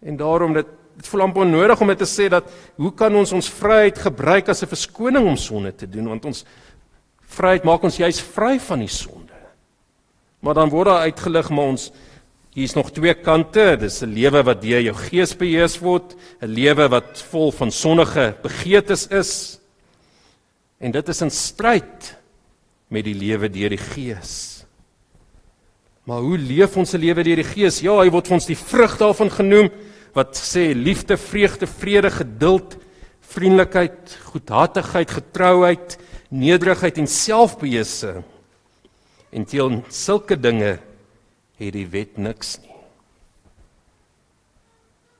En 0.00 0.16
daarom 0.16 0.52
dit 0.52 0.66
dit 0.96 1.08
voel 1.12 1.26
amper 1.26 1.42
onnodig 1.44 1.80
om 1.80 1.90
dit 1.92 1.98
te 2.00 2.08
sê 2.08 2.28
dat 2.32 2.46
hoe 2.80 2.92
kan 2.96 3.12
ons 3.20 3.32
ons 3.36 3.50
vryheid 3.58 3.98
gebruik 4.00 4.48
as 4.48 4.62
'n 4.62 4.72
verskoning 4.72 5.26
om 5.28 5.36
sonde 5.36 5.74
te 5.74 5.88
doen 5.88 6.08
want 6.08 6.24
ons 6.24 6.44
vryheid 7.20 7.64
maak 7.64 7.82
ons 7.82 7.96
juis 7.96 8.20
vry 8.20 8.58
van 8.60 8.78
die 8.78 8.88
sonde. 8.88 9.36
Maar 10.40 10.54
dan 10.54 10.68
word 10.68 10.86
daar 10.86 11.04
uitgelig 11.04 11.50
maar 11.50 11.64
ons 11.64 11.92
hier's 12.56 12.74
nog 12.74 12.90
twee 12.90 13.14
kante, 13.14 13.76
dis 13.76 14.02
'n 14.02 14.12
lewe 14.12 14.42
wat 14.42 14.62
deur 14.62 14.80
jou 14.80 14.94
gees 14.94 15.36
beheers 15.36 15.78
word, 15.78 16.16
'n 16.40 16.46
lewe 16.46 16.88
wat 16.88 17.22
vol 17.30 17.52
van 17.52 17.70
sondige 17.70 18.34
begeertes 18.42 19.06
is. 19.08 19.60
En 20.78 20.90
dit 20.90 21.08
is 21.08 21.20
in 21.20 21.30
stryd 21.30 22.16
met 22.92 23.06
die 23.06 23.16
lewe 23.16 23.48
deur 23.50 23.72
die 23.74 23.82
gees. 23.82 24.32
Maar 26.06 26.22
hoe 26.22 26.38
leef 26.38 26.76
ons 26.78 26.92
se 26.94 26.98
lewe 26.98 27.24
deur 27.26 27.40
die 27.42 27.48
gees? 27.48 27.80
Ja, 27.82 27.96
hy 27.98 28.10
word 28.14 28.28
vir 28.30 28.38
ons 28.38 28.46
die 28.46 28.58
vrug 28.58 28.94
daarvan 29.00 29.32
genoem 29.32 29.70
wat 30.16 30.38
sê 30.38 30.70
liefde, 30.72 31.18
vreugde, 31.20 31.66
vrede, 31.68 32.10
geduld, 32.14 32.76
vriendelikheid, 33.26 34.14
goedhartigheid, 34.30 35.10
getrouheid, 35.18 35.96
nederigheid 36.30 37.02
en 37.02 37.10
selfbeheerse. 37.10 38.14
En 39.34 39.44
teen 39.44 39.82
sulke 39.92 40.38
dinge 40.38 40.78
het 41.58 41.74
die 41.74 41.88
wet 41.90 42.16
niks 42.22 42.56
nie. 42.62 42.72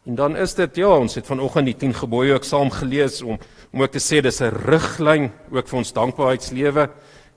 En 0.06 0.14
dan 0.14 0.36
is 0.38 0.54
dit 0.54 0.78
ja, 0.78 0.92
ons 0.94 1.18
het 1.18 1.26
vanoggend 1.26 1.66
die 1.66 1.76
10 1.82 1.96
gebooie 2.04 2.36
ook 2.36 2.46
saam 2.46 2.70
gelees 2.70 3.22
om 3.26 3.40
om 3.74 3.82
ook 3.82 3.92
te 3.92 4.00
sê 4.00 4.22
dis 4.22 4.40
'n 4.40 4.54
riglyn 4.70 5.32
ook 5.50 5.68
vir 5.68 5.78
ons 5.78 5.92
dankbaarheidslewe 5.92 6.88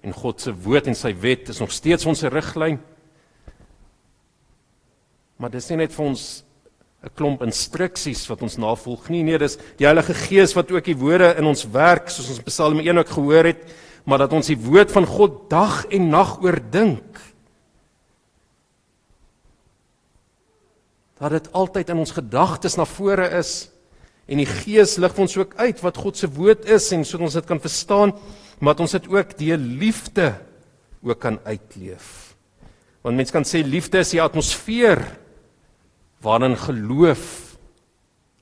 en 0.01 0.15
God 0.15 0.41
se 0.41 0.53
woord 0.53 0.87
en 0.87 0.95
sy 0.95 1.11
wet 1.19 1.49
is 1.51 1.59
nog 1.59 1.71
steeds 1.75 2.07
ons 2.09 2.23
riglyn. 2.31 2.79
Maar 5.39 5.51
dis 5.53 5.69
nie 5.71 5.81
net 5.83 5.95
vir 5.95 6.05
ons 6.05 6.43
'n 6.99 7.11
klomp 7.15 7.43
instruksies 7.45 8.27
wat 8.27 8.41
ons 8.43 8.57
navolg 8.59 9.07
nie. 9.09 9.23
Nee, 9.23 9.37
dis 9.39 9.57
die 9.79 9.87
Heilige 9.87 10.13
Gees 10.13 10.53
wat 10.53 10.71
ook 10.71 10.83
die 10.83 10.97
woorde 10.99 11.37
in 11.39 11.45
ons 11.47 11.63
werk, 11.71 12.09
soos 12.09 12.29
ons 12.29 12.43
Psalm 12.43 12.79
1 12.79 12.97
ook 12.97 13.13
gehoor 13.15 13.45
het, 13.45 13.61
maar 14.03 14.17
dat 14.17 14.33
ons 14.33 14.47
die 14.47 14.59
woord 14.59 14.91
van 14.91 15.05
God 15.05 15.49
dag 15.49 15.85
en 15.85 16.09
nag 16.09 16.41
oordink. 16.43 17.19
Dat 21.19 21.31
dit 21.31 21.51
altyd 21.53 21.89
in 21.89 22.03
ons 22.03 22.11
gedagtes 22.11 22.75
na 22.75 22.85
vore 22.85 23.29
is 23.39 23.69
en 24.27 24.37
die 24.37 24.45
Gees 24.45 24.97
lig 25.01 25.17
ons 25.17 25.37
ook 25.39 25.55
uit 25.57 25.79
wat 25.81 25.97
God 25.97 26.17
se 26.17 26.27
woord 26.27 26.67
is 26.69 26.91
en 26.91 27.05
sodat 27.05 27.29
ons 27.29 27.39
dit 27.39 27.47
kan 27.47 27.59
verstaan, 27.63 28.13
maar 28.59 28.75
dat 28.75 28.85
ons 28.85 28.97
dit 28.97 29.07
ook 29.07 29.37
deur 29.37 29.57
liefde 29.57 30.33
ook 31.01 31.19
kan 31.19 31.39
uitleef. 31.43 32.35
Want 33.01 33.15
mense 33.15 33.31
kan 33.31 33.47
sê 33.47 33.63
liefde 33.63 34.01
is 34.03 34.11
die 34.11 34.21
atmosfeer 34.21 35.01
waarin 36.19 36.57
geloof 36.59 37.55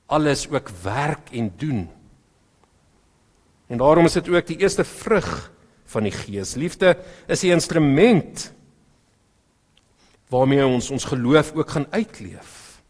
alles 0.08 0.48
ook 0.50 0.72
werk 0.82 1.30
en 1.32 1.52
doen. 1.58 1.86
En 3.68 3.78
daarom 3.78 4.06
is 4.06 4.18
dit 4.18 4.30
ook 4.30 4.48
die 4.48 4.58
eerste 4.58 4.84
vrug 4.84 5.52
van 5.86 6.08
die 6.08 6.12
Gees. 6.12 6.56
Liefde 6.56 6.96
is 7.28 7.44
die 7.44 7.52
instrument 7.52 8.52
waarmee 10.32 10.66
ons 10.66 10.90
ons 10.92 11.08
geloof 11.08 11.54
ook 11.56 11.70
gaan 11.70 11.88
uitleef. 11.92 12.82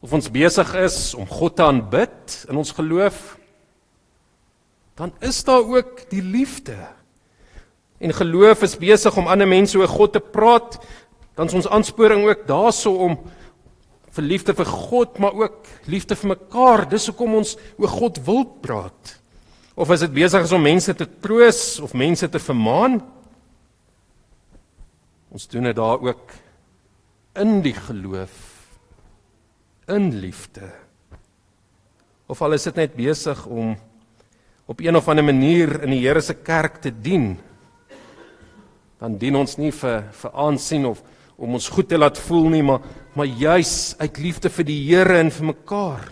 Of 0.00 0.12
ons 0.12 0.30
besig 0.32 0.74
is 0.80 1.14
om 1.14 1.28
God 1.28 1.56
te 1.56 1.64
aanbid 1.64 2.44
in 2.48 2.56
ons 2.56 2.72
geloof, 2.72 3.36
dan 5.00 5.12
is 5.24 5.44
daar 5.44 5.64
ook 5.64 6.02
die 6.10 6.22
liefde. 6.22 6.76
En 7.98 8.12
geloof 8.12 8.62
is 8.62 8.76
besig 8.76 9.16
om 9.16 9.30
ander 9.32 9.48
mense 9.48 9.78
oor 9.78 9.88
God 9.88 10.12
te 10.12 10.20
praat, 10.20 10.76
dan 11.34 11.48
is 11.48 11.56
ons 11.56 11.68
aansporing 11.68 12.26
ook 12.28 12.44
daarso 12.48 12.92
om 13.06 13.16
vir 14.10 14.26
liefde 14.26 14.52
vir 14.58 14.68
God, 14.68 15.16
maar 15.22 15.32
ook 15.32 15.70
liefde 15.88 16.18
vir 16.20 16.34
mekaar. 16.34 16.84
Dis 16.90 17.08
hoekom 17.08 17.38
ons 17.40 17.56
oor 17.78 17.92
God 17.94 18.20
wil 18.26 18.44
praat. 18.60 19.16
Of 19.72 19.92
is 19.94 20.04
dit 20.04 20.16
besig 20.20 20.44
is 20.44 20.52
om 20.52 20.68
mense 20.68 20.94
te 20.94 21.08
troos 21.24 21.62
of 21.80 21.96
mense 21.96 22.28
te 22.28 22.42
vermaan? 22.42 23.00
Ons 25.32 25.48
doen 25.48 25.70
dit 25.70 25.76
daar 25.78 26.02
ook 26.02 26.34
in 27.40 27.60
die 27.64 27.76
geloof 27.78 28.48
in 29.88 30.12
liefde. 30.20 30.68
Of 32.28 32.42
al 32.42 32.58
is 32.58 32.68
dit 32.68 32.76
net 32.76 32.98
besig 32.98 33.46
om 33.46 33.78
op 34.70 34.80
een 34.80 34.96
of 34.96 35.08
ander 35.08 35.24
manier 35.26 35.80
in 35.82 35.90
die 35.90 36.04
Here 36.04 36.20
se 36.22 36.36
kerk 36.46 36.78
te 36.84 36.92
dien, 36.94 37.32
dan 39.00 39.16
dien 39.18 39.34
ons 39.40 39.56
nie 39.58 39.72
vir 39.74 40.04
vir 40.14 40.36
aansien 40.44 40.86
of 40.86 41.00
om 41.40 41.56
ons 41.56 41.70
goed 41.72 41.88
te 41.90 41.98
laat 41.98 42.18
voel 42.28 42.50
nie, 42.54 42.62
maar 42.62 42.84
maar 43.18 43.26
juis 43.26 43.96
uit 43.98 44.18
liefde 44.22 44.52
vir 44.54 44.66
die 44.68 44.78
Here 44.86 45.16
en 45.18 45.32
vir 45.34 45.48
mekaar. 45.48 46.04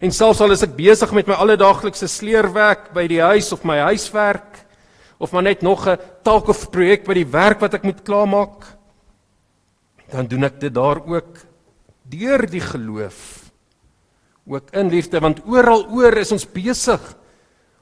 En 0.00 0.12
selfs 0.12 0.40
al 0.40 0.54
is 0.54 0.62
ek 0.64 0.72
besig 0.78 1.12
met 1.12 1.28
my 1.28 1.36
alledaaglikse 1.36 2.08
sleerwerk 2.08 2.94
by 2.96 3.04
die 3.10 3.20
huis 3.20 3.52
of 3.52 3.66
my 3.68 3.76
huiswerk 3.90 4.62
of 5.20 5.32
maar 5.32 5.44
net 5.44 5.62
nog 5.62 5.86
'n 5.86 6.00
taak 6.24 6.48
of 6.48 6.70
projek 6.70 7.04
by 7.04 7.14
die 7.14 7.28
werk 7.28 7.60
wat 7.60 7.74
ek 7.74 7.84
moet 7.84 8.04
klaarmaak, 8.04 8.64
dan 10.10 10.26
doen 10.26 10.44
ek 10.44 10.60
dit 10.60 10.72
daar 10.72 11.04
ook 11.04 11.44
deur 12.08 12.46
die 12.48 12.60
geloof. 12.60 13.50
Ook 14.46 14.70
in 14.72 14.88
liefde 14.88 15.20
want 15.20 15.44
oral 15.44 15.84
oor 15.90 16.16
is 16.16 16.32
ons 16.32 16.46
besig 16.46 17.16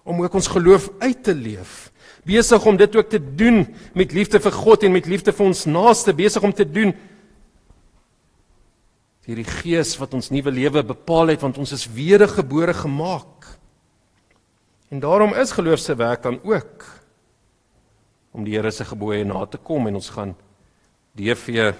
om 0.05 0.20
ook 0.22 0.36
ons 0.36 0.52
geloof 0.52 0.90
uit 1.00 1.24
te 1.24 1.34
leef 1.34 1.90
besig 2.24 2.66
om 2.66 2.76
dit 2.80 2.96
ook 2.96 3.09
te 3.12 3.20
doen 3.20 3.66
met 3.92 4.12
liefde 4.12 4.40
vir 4.40 4.55
God 4.57 4.84
en 4.86 4.94
met 4.96 5.07
liefde 5.07 5.32
vir 5.32 5.46
ons 5.46 5.66
naaste, 5.68 6.14
besig 6.16 6.42
om 6.42 6.52
te 6.57 6.64
doen 6.64 6.94
hierdie 9.24 9.48
gees 9.48 9.94
wat 10.00 10.12
ons 10.16 10.30
nuwe 10.32 10.52
lewe 10.52 10.82
bepaal 10.84 11.32
het 11.32 11.44
want 11.44 11.59
ons 11.61 11.72
is 11.72 11.86
wedergebore 11.96 12.74
gemaak. 12.76 13.46
En 14.92 15.00
daarom 15.00 15.32
is 15.40 15.55
geloof 15.57 15.80
se 15.80 15.96
werk 15.96 16.22
dan 16.22 16.40
ook 16.44 16.84
om 18.34 18.44
die 18.44 18.57
Here 18.57 18.70
se 18.74 18.84
gebooie 18.84 19.24
na 19.24 19.46
te 19.46 19.59
kom 19.62 19.86
en 19.88 19.96
ons 19.96 20.11
gaan 20.12 20.34
DV 21.16 21.72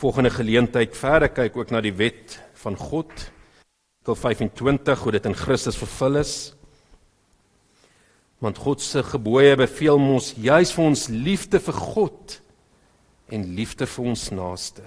volgende 0.00 0.30
geleentheid 0.30 0.96
verder 0.96 1.32
kyk 1.34 1.56
ook 1.56 1.70
na 1.74 1.80
die 1.84 1.94
wet 1.94 2.38
van 2.62 2.76
God. 2.78 3.12
Artikel 4.00 4.16
25 4.20 5.04
hoe 5.04 5.12
dit 5.12 5.28
in 5.28 5.36
Christus 5.36 5.78
vervul 5.80 6.22
is 6.22 6.54
want 8.44 8.60
God 8.60 8.82
se 8.84 9.00
gebooie 9.02 9.56
beveel 9.56 9.96
ons 9.96 10.34
juis 10.36 10.72
vir 10.76 10.84
ons 10.84 11.06
liefde 11.08 11.60
vir 11.64 11.78
God 11.80 12.38
en 13.32 13.46
liefde 13.56 13.88
vir 13.88 14.10
ons 14.12 14.24
naaste. 14.36 14.84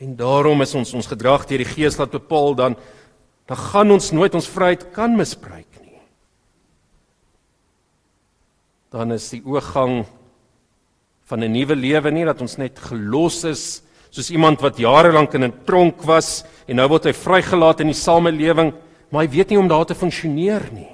En 0.00 0.14
daarom 0.16 0.62
is 0.64 0.72
ons 0.78 0.94
ons 0.96 1.10
gedrag 1.10 1.44
deur 1.48 1.60
die 1.60 1.68
Gees 1.68 1.98
laat 2.00 2.14
bepaal 2.14 2.56
dan 2.58 2.78
dan 3.48 3.56
gaan 3.56 3.94
ons 3.94 4.10
nooit 4.12 4.34
ons 4.36 4.50
vryheid 4.52 4.82
kan 4.92 5.14
misbruik 5.16 5.78
nie. 5.80 6.00
Dan 8.92 9.14
is 9.16 9.30
die 9.32 9.40
oorgang 9.40 10.02
van 11.28 11.44
'n 11.44 11.52
nuwe 11.52 11.76
lewe 11.76 12.10
nie 12.10 12.24
dat 12.24 12.40
ons 12.40 12.58
net 12.58 12.78
gelos 12.78 13.44
is 13.44 13.82
soos 14.10 14.30
iemand 14.30 14.60
wat 14.60 14.78
jare 14.78 15.12
lank 15.12 15.34
in 15.34 15.44
'n 15.44 15.64
tronk 15.64 16.04
was 16.04 16.44
en 16.68 16.76
nou 16.76 16.88
word 16.88 17.04
hy 17.04 17.12
vrygelaat 17.12 17.80
in 17.80 17.88
die 17.88 17.94
samelewing 17.94 18.72
maar 19.08 19.24
hy 19.24 19.30
weet 19.32 19.50
nie 19.52 19.58
om 19.60 19.68
daar 19.68 19.86
te 19.88 19.96
funksioneer 19.96 20.68
nie. 20.72 20.90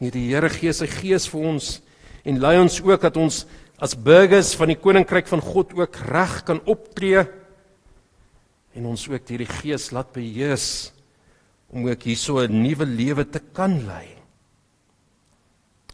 Nee, 0.00 0.12
die 0.12 0.28
Here 0.30 0.48
gee 0.48 0.72
sy 0.72 0.88
gees 0.88 1.28
vir 1.28 1.40
ons 1.52 1.80
en 2.24 2.40
lei 2.40 2.56
ons 2.60 2.80
ook 2.84 3.00
dat 3.00 3.16
ons 3.20 3.44
as 3.80 3.96
burgers 3.96 4.52
van 4.60 4.72
die 4.72 4.78
koninkryk 4.80 5.28
van 5.28 5.40
God 5.44 5.72
ook 5.76 5.96
reg 6.12 6.40
kan 6.48 6.60
optree 6.68 7.24
en 8.76 8.88
ons 8.92 9.08
ook 9.08 9.28
hierdie 9.28 9.48
gees 9.48 9.90
laat 9.92 10.12
beheers 10.14 10.92
om 11.70 11.86
ook 11.88 12.02
hierso 12.02 12.40
'n 12.40 12.62
nuwe 12.62 12.86
lewe 12.86 13.24
te 13.24 13.40
kan 13.52 13.86
lei. 13.86 14.08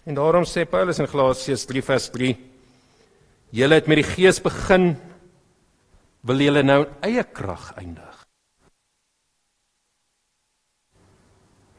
En 0.07 0.15
daarom 0.15 0.45
sê 0.45 0.65
Paulus 0.65 0.99
in 0.99 1.09
Galasiërs 1.09 1.67
3 1.67 1.83
vers 1.83 2.11
3: 2.11 2.37
Julle 3.51 3.75
het 3.75 3.87
met 3.87 3.97
die 3.97 4.07
gees 4.07 4.39
begin, 4.43 4.97
wil 6.23 6.41
julle 6.41 6.63
nou 6.63 6.87
eie 7.03 7.25
krag 7.25 7.73
eindig. 7.77 8.06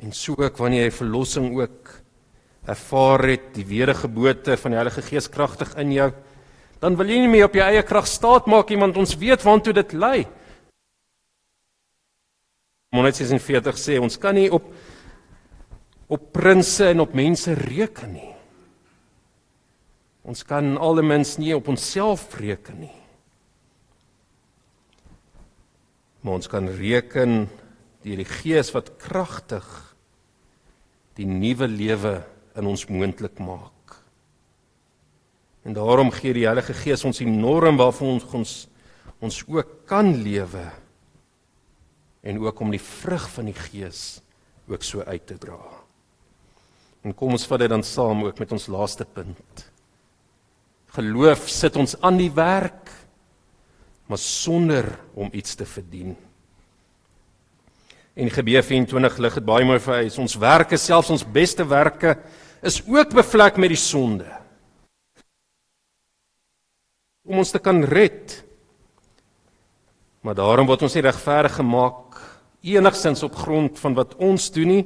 En 0.04 0.14
so 0.14 0.36
ook 0.38 0.58
wanneer 0.58 0.88
jy 0.88 0.94
verlossing 0.94 1.52
ook 1.58 1.94
ervaar 2.68 3.24
het, 3.32 3.54
die 3.56 3.66
wedergeboorte 3.66 4.58
van 4.58 4.74
die 4.74 4.80
Heilige 4.82 5.02
Gees 5.02 5.30
kragtig 5.32 5.74
in 5.80 5.92
jou, 5.96 6.12
Dan 6.80 6.98
wil 6.98 7.10
jy 7.10 7.24
nie 7.24 7.32
meer 7.32 7.48
op 7.48 7.56
jou 7.58 7.66
eie 7.66 7.84
krag 7.86 8.08
staat 8.10 8.50
maak 8.50 8.70
nie, 8.70 8.80
want 8.80 8.98
ons 9.02 9.16
weet 9.18 9.46
waantoe 9.46 9.74
dit 9.80 9.96
lei. 9.98 10.28
Monet 12.94 13.18
46 13.18 13.80
sê 13.82 13.98
ons 14.02 14.20
kan 14.22 14.38
nie 14.38 14.50
op 14.54 14.70
op 16.08 16.30
prinse 16.32 16.86
en 16.88 17.02
op 17.04 17.18
mense 17.18 17.52
reken 17.52 18.14
nie. 18.14 18.30
Ons 20.24 20.46
kan 20.48 20.78
almens 20.80 21.34
nie 21.36 21.52
op 21.52 21.68
onsself 21.68 22.30
reken 22.40 22.78
nie. 22.86 22.94
Maar 26.24 26.40
ons 26.40 26.48
kan 26.48 26.70
reken 26.80 27.50
deur 28.06 28.22
die 28.24 28.30
Gees 28.38 28.72
wat 28.72 28.94
kragtig 29.04 29.68
die 31.18 31.28
nuwe 31.28 31.68
lewe 31.68 32.16
in 32.58 32.70
ons 32.70 32.86
moontlik 32.90 33.40
maak. 33.42 33.98
En 35.68 35.76
daarom 35.76 36.12
gee 36.14 36.36
die 36.38 36.46
Heilige 36.48 36.76
Gees 36.78 37.04
ons 37.08 37.20
die 37.20 37.30
norm 37.30 37.80
waarvan 37.82 38.18
ons 38.18 38.28
ons 38.34 38.58
ons 39.18 39.40
ook 39.50 39.70
kan 39.90 40.12
lewe 40.22 40.68
en 42.22 42.38
ook 42.44 42.60
om 42.62 42.70
die 42.70 42.82
vrug 42.82 43.24
van 43.34 43.48
die 43.50 43.58
Gees 43.58 44.20
ook 44.70 44.84
so 44.86 45.02
uit 45.02 45.26
te 45.26 45.40
dra. 45.42 45.58
En 47.02 47.16
kom 47.18 47.34
ons 47.34 47.48
vat 47.50 47.64
dit 47.64 47.72
dan 47.72 47.86
saam 47.88 48.26
ook 48.28 48.38
met 48.38 48.54
ons 48.54 48.70
laaste 48.70 49.08
punt. 49.10 49.64
Geloof 50.98 51.48
sit 51.50 51.76
ons 51.82 51.96
aan 52.06 52.20
die 52.22 52.32
werk 52.36 52.94
maar 54.08 54.22
sonder 54.22 54.86
om 55.20 55.30
iets 55.36 55.56
te 55.56 55.66
verdien. 55.66 56.16
En 58.18 58.32
Gebeë 58.34 58.64
24 58.66 59.20
lig 59.22 59.36
dit 59.38 59.46
baie 59.46 59.66
mooi 59.68 59.78
vir 59.84 60.00
hy. 60.00 60.08
Ons 60.18 60.40
werke, 60.42 60.78
selfs 60.82 61.12
ons 61.14 61.26
beste 61.36 61.66
werke, 61.70 62.16
is 62.66 62.80
ook 62.90 63.14
bevlek 63.14 63.60
met 63.62 63.70
die 63.70 63.78
sonde. 63.78 64.26
Om 67.28 67.44
ons 67.44 67.54
te 67.54 67.62
kan 67.62 67.84
red. 67.86 68.40
Maar 70.26 70.40
daarom 70.40 70.66
word 70.70 70.88
ons 70.88 70.96
nie 70.98 71.06
regverdig 71.06 71.60
gemaak 71.60 72.18
enigsins 72.66 73.22
op 73.24 73.38
grond 73.38 73.78
van 73.80 73.94
wat 74.00 74.18
ons 74.18 74.50
doen 74.56 74.72
nie. 74.74 74.86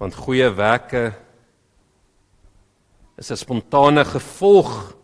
Want 0.00 0.16
goeie 0.16 0.48
werke 0.48 1.12
is 3.18 3.30
'n 3.30 3.36
spontane 3.36 4.04
gevolg 4.04 4.94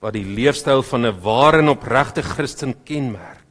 wat 0.00 0.14
die 0.14 0.24
leefstyl 0.24 0.82
van 0.82 1.06
'n 1.06 1.20
ware 1.20 1.58
en 1.58 1.68
opregte 1.68 2.22
Christen 2.22 2.74
kenmerk. 2.84 3.41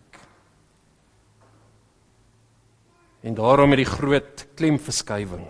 En 3.22 3.36
daarom 3.38 3.74
het 3.74 3.84
die 3.84 3.90
groot 3.90 4.46
klemverskywing 4.58 5.48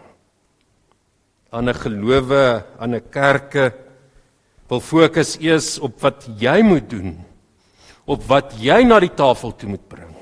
aan 1.52 1.70
'n 1.70 1.74
gelowe, 1.74 2.66
aan 2.80 2.96
'n 2.96 3.10
kerke 3.10 3.74
wil 4.68 4.80
fokus 4.80 5.38
eers 5.40 5.80
op 5.80 6.00
wat 6.02 6.28
jy 6.40 6.62
moet 6.62 6.90
doen, 6.90 7.26
op 8.06 8.24
wat 8.24 8.54
jy 8.60 8.84
na 8.84 9.00
die 9.00 9.14
tafel 9.16 9.56
toe 9.56 9.70
moet 9.70 9.88
bring. 9.88 10.16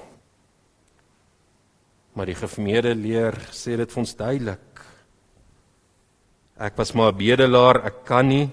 Maar 2.13 2.25
die 2.25 2.35
gemeede 2.35 2.95
leer 2.95 3.33
sê 3.51 3.77
dit 3.77 3.91
vir 3.91 3.99
ons 3.99 4.15
duidelik. 4.15 4.81
Ek 6.57 6.77
was 6.77 6.93
maar 6.93 7.13
'n 7.13 7.17
bedelaar, 7.17 7.85
ek 7.85 8.05
kan 8.05 8.27
nie 8.27 8.49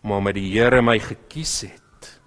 maar 0.00 0.22
met 0.22 0.34
die 0.34 0.52
Here 0.52 0.82
my 0.82 0.98
gekies 0.98 1.60
het. 1.62 2.20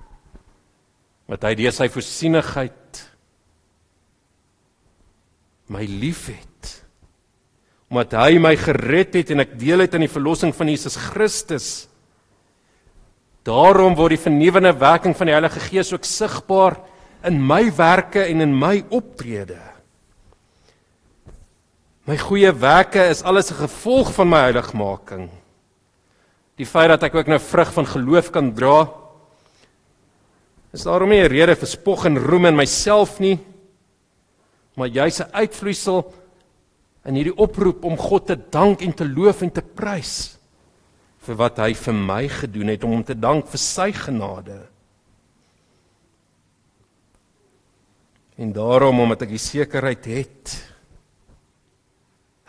Wat 1.26 1.44
hy 1.44 1.56
deur 1.56 1.72
sy 1.72 1.88
voorsienigheid 1.88 3.11
my 5.72 5.86
liefhet. 5.88 6.76
Omdat 7.92 8.16
hy 8.20 8.40
my 8.40 8.54
gered 8.60 9.16
het 9.20 9.34
en 9.34 9.44
ek 9.44 9.58
deel 9.60 9.84
het 9.84 9.96
aan 9.96 10.06
die 10.06 10.12
verlossing 10.12 10.54
van 10.56 10.72
Jesus 10.72 10.98
Christus. 11.12 11.70
Daarom 13.48 13.96
word 13.98 14.16
die 14.16 14.22
vernuwende 14.22 14.74
werking 14.78 15.16
van 15.18 15.30
die 15.30 15.36
Heilige 15.36 15.64
Gees 15.64 15.92
ook 15.96 16.08
sigbaar 16.08 16.78
in 17.28 17.40
my 17.42 17.66
werke 17.78 18.24
en 18.28 18.44
in 18.46 18.54
my 18.58 18.82
optrede. 18.94 19.60
My 22.10 22.18
goeie 22.18 22.50
werke 22.52 23.04
is 23.10 23.24
alles 23.24 23.52
'n 23.52 23.62
gevolg 23.62 24.14
van 24.14 24.30
my 24.30 24.40
heiligmaking. 24.50 25.30
Die 26.58 26.66
feit 26.66 26.90
dat 26.90 27.04
ek 27.04 27.16
ook 27.16 27.28
nou 27.28 27.40
vrug 27.40 27.74
van 27.74 27.86
geloof 27.86 28.32
kan 28.32 28.54
dra, 28.54 28.90
is 30.74 30.84
daarom 30.84 31.10
nie 31.10 31.22
'n 31.22 31.30
rede 31.30 31.56
vir 31.56 31.68
spog 31.68 32.06
en 32.06 32.18
roem 32.18 32.46
in 32.46 32.56
myself 32.56 33.20
nie 33.20 33.40
maar 34.76 34.88
jy's 34.88 35.22
'n 35.22 35.32
uitvloeisel 35.34 36.14
in 37.06 37.16
hierdie 37.16 37.38
oproep 37.38 37.84
om 37.84 37.98
God 37.98 38.28
te 38.28 38.38
dank 38.38 38.82
en 38.82 38.94
te 38.94 39.06
loof 39.06 39.42
en 39.42 39.52
te 39.52 39.62
prys 39.62 40.38
vir 41.22 41.36
wat 41.36 41.58
hy 41.58 41.74
vir 41.74 41.94
my 41.94 42.28
gedoen 42.28 42.68
het 42.68 42.84
om 42.84 42.92
hom 42.92 43.04
te 43.04 43.18
dank 43.18 43.48
vir 43.48 43.62
sy 43.62 43.92
genade. 43.92 44.58
En 48.42 48.54
daarom 48.54 49.00
omdat 49.00 49.28
ek 49.28 49.36
die 49.36 49.42
sekerheid 49.42 50.06
het 50.06 50.56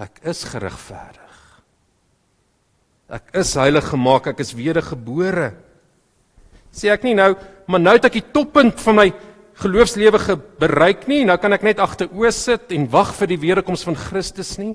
ek 0.02 0.22
is 0.26 0.40
geregverdig. 0.48 1.40
Ek 3.12 3.28
is 3.38 3.52
heilig 3.54 3.84
gemaak, 3.92 4.30
ek 4.32 4.40
is 4.40 4.54
wedergebore. 4.56 5.52
Sê 6.72 6.88
ek 6.90 7.04
nie 7.04 7.14
nou, 7.14 7.34
maar 7.68 7.82
nou 7.82 7.92
het 7.98 8.08
ek 8.08 8.16
die 8.18 8.30
toppunt 8.34 8.80
van 8.80 8.98
my 8.98 9.06
geloofslewe 9.62 10.18
bereik 10.60 11.06
nie, 11.10 11.22
nou 11.24 11.36
kan 11.40 11.54
ek 11.56 11.64
net 11.66 11.82
agteroor 11.82 12.32
sit 12.34 12.72
en 12.74 12.88
wag 12.92 13.14
vir 13.18 13.30
die 13.32 13.40
wederkoms 13.42 13.84
van 13.86 13.98
Christus 13.98 14.56
nie. 14.60 14.74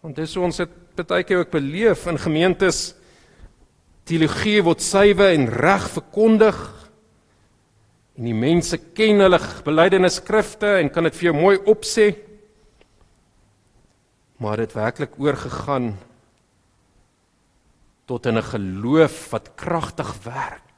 Want 0.00 0.16
dis 0.16 0.34
hoe 0.36 0.46
ons 0.46 0.60
dit 0.60 1.08
baie 1.08 1.24
keer 1.24 1.42
ook 1.42 1.52
beleef 1.52 2.06
in 2.08 2.20
gemeentes 2.20 2.94
teologie 4.08 4.60
word 4.64 4.82
suiwe 4.82 5.28
en 5.34 5.48
reg 5.52 5.86
verkondig. 5.92 6.58
En 8.16 8.28
die 8.28 8.36
mense 8.36 8.78
ken 8.96 9.20
hulle 9.24 9.40
belydenis 9.64 10.18
skrifte 10.20 10.78
en 10.80 10.90
kan 10.92 11.06
dit 11.08 11.18
vir 11.18 11.30
jou 11.30 11.36
mooi 11.36 11.56
opsê. 11.68 12.08
Maar 14.40 14.64
dit 14.64 14.74
werklik 14.76 15.20
oorgegaan 15.20 15.92
tot 18.08 18.26
in 18.26 18.38
'n 18.38 18.42
geloof 18.42 19.30
wat 19.30 19.54
kragtig 19.54 20.10
werk. 20.24 20.69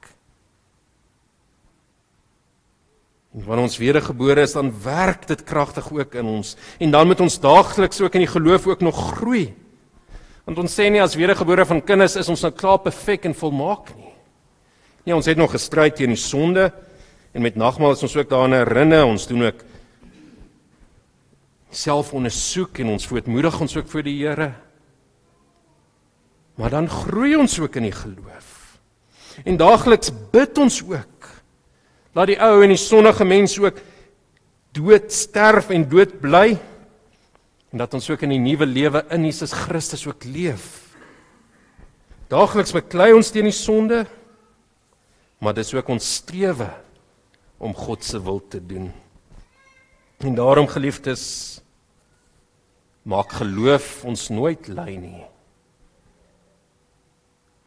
En 3.33 3.45
wanneer 3.47 3.64
ons 3.64 3.78
wedergebore 3.80 4.45
is, 4.45 4.53
dan 4.53 4.72
werk 4.83 5.26
dit 5.26 5.43
kragtig 5.49 5.89
ook 5.93 6.14
in 6.20 6.28
ons. 6.28 6.57
En 6.78 6.91
dan 6.93 7.07
moet 7.07 7.20
ons 7.20 7.41
daagliks 7.41 8.01
ook 8.01 8.14
in 8.14 8.26
die 8.26 8.33
geloof 8.35 8.66
ook 8.66 8.80
nog 8.85 8.99
groei. 9.16 9.55
Want 10.45 10.59
ons 10.59 10.74
sê 10.74 10.89
nie 10.91 11.01
as 11.03 11.16
wedergebore 11.16 11.64
van 11.66 11.80
kinders 11.87 12.16
is 12.20 12.28
ons 12.28 12.43
nou 12.45 12.53
klaar 12.53 12.80
perfek 12.83 13.24
en 13.30 13.37
volmaak 13.37 13.95
nie. 13.97 14.11
Nee, 15.07 15.14
ons 15.16 15.26
het 15.26 15.39
nog 15.39 15.55
gestry 15.55 15.89
teen 15.91 16.12
die 16.12 16.20
sonde 16.20 16.68
en 17.33 17.43
met 17.43 17.57
nagmaal 17.57 17.95
is 17.97 18.03
ons 18.05 18.16
ook 18.18 18.28
daaraan 18.28 18.55
herinner, 18.55 19.07
ons 19.09 19.24
doen 19.26 19.47
ook 19.47 19.62
selfondersoek 21.72 22.83
en 22.85 22.93
ons 22.93 23.07
voetmoedig 23.09 23.57
ons 23.64 23.76
ook 23.78 23.89
voor 23.89 24.05
die 24.05 24.18
Here. 24.20 24.51
Maar 26.61 26.74
dan 26.74 26.91
groei 26.91 27.37
ons 27.41 27.57
ook 27.62 27.78
in 27.80 27.89
die 27.89 27.97
geloof. 27.97 28.51
En 29.49 29.57
daagliks 29.57 30.12
bid 30.35 30.59
ons 30.61 30.83
ook 30.85 31.12
Laat 32.13 32.29
die 32.29 32.41
ou 32.41 32.61
en 32.63 32.73
die 32.73 32.81
sonnige 32.81 33.25
mens 33.25 33.57
ook 33.61 33.79
dood 34.77 35.13
sterf 35.13 35.71
en 35.73 35.87
dood 35.89 36.19
bly 36.21 36.59
en 37.73 37.81
dat 37.81 37.95
ons 37.97 38.11
ook 38.13 38.25
in 38.27 38.35
die 38.35 38.43
nuwe 38.43 38.69
lewe 38.69 39.01
in 39.17 39.25
Jesus 39.25 39.55
Christus 39.57 40.05
ook 40.07 40.27
leef. 40.29 40.93
Daagliks 42.29 42.75
beklei 42.77 43.11
ons 43.17 43.33
teen 43.33 43.49
die 43.49 43.57
sonde, 43.57 44.05
maar 45.41 45.57
dis 45.57 45.73
ook 45.75 45.89
ons 45.93 46.15
strewe 46.21 46.69
om 47.63 47.73
God 47.77 48.05
se 48.05 48.21
wil 48.21 48.43
te 48.53 48.61
doen. 48.61 48.91
En 50.23 50.37
daarom 50.37 50.69
geliefdes, 50.69 51.25
maak 53.03 53.33
geloof 53.41 54.05
ons 54.07 54.29
nooit 54.31 54.69
lei 54.69 54.97
nie. 55.01 55.25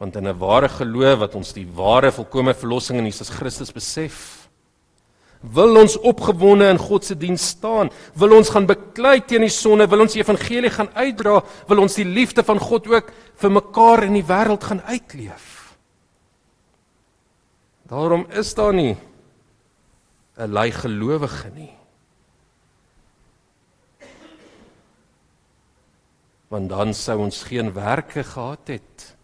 Want 0.05 0.15
in 0.15 0.27
'n 0.27 0.37
ware 0.37 0.69
geloof 0.69 1.19
wat 1.19 1.35
ons 1.35 1.53
die 1.53 1.65
ware 1.65 2.11
volkomme 2.11 2.53
verlossing 2.53 2.99
in 2.99 3.05
Jesus 3.05 3.29
Christus 3.29 3.71
besef, 3.73 4.47
wil 5.41 5.77
ons 5.81 5.97
opgewonde 5.97 6.69
in 6.69 6.77
God 6.77 7.05
se 7.05 7.17
diens 7.17 7.47
staan, 7.47 7.89
wil 8.13 8.35
ons 8.37 8.49
gaan 8.49 8.67
beklei 8.69 9.25
teen 9.25 9.41
die 9.41 9.49
sonde, 9.49 9.87
wil 9.89 10.01
ons 10.01 10.13
die 10.13 10.21
evangelie 10.21 10.69
gaan 10.69 10.89
uitdra, 10.93 11.41
wil 11.67 11.81
ons 11.81 11.95
die 11.95 12.05
liefde 12.05 12.43
van 12.43 12.59
God 12.59 12.87
ook 12.87 13.09
vir 13.35 13.51
mekaar 13.51 14.03
in 14.03 14.13
die 14.13 14.23
wêreld 14.23 14.63
gaan 14.63 14.81
uitleef. 14.81 15.75
Daarom 17.89 18.27
is 18.29 18.53
daar 18.53 18.73
nie 18.73 18.97
'n 20.37 20.53
lei 20.53 20.71
gelowige 20.71 21.49
nie. 21.55 21.73
Want 26.49 26.69
dan 26.69 26.93
sou 26.93 27.19
ons 27.19 27.43
geen 27.43 27.73
werke 27.73 28.23
gehad 28.23 28.67
het 28.67 29.14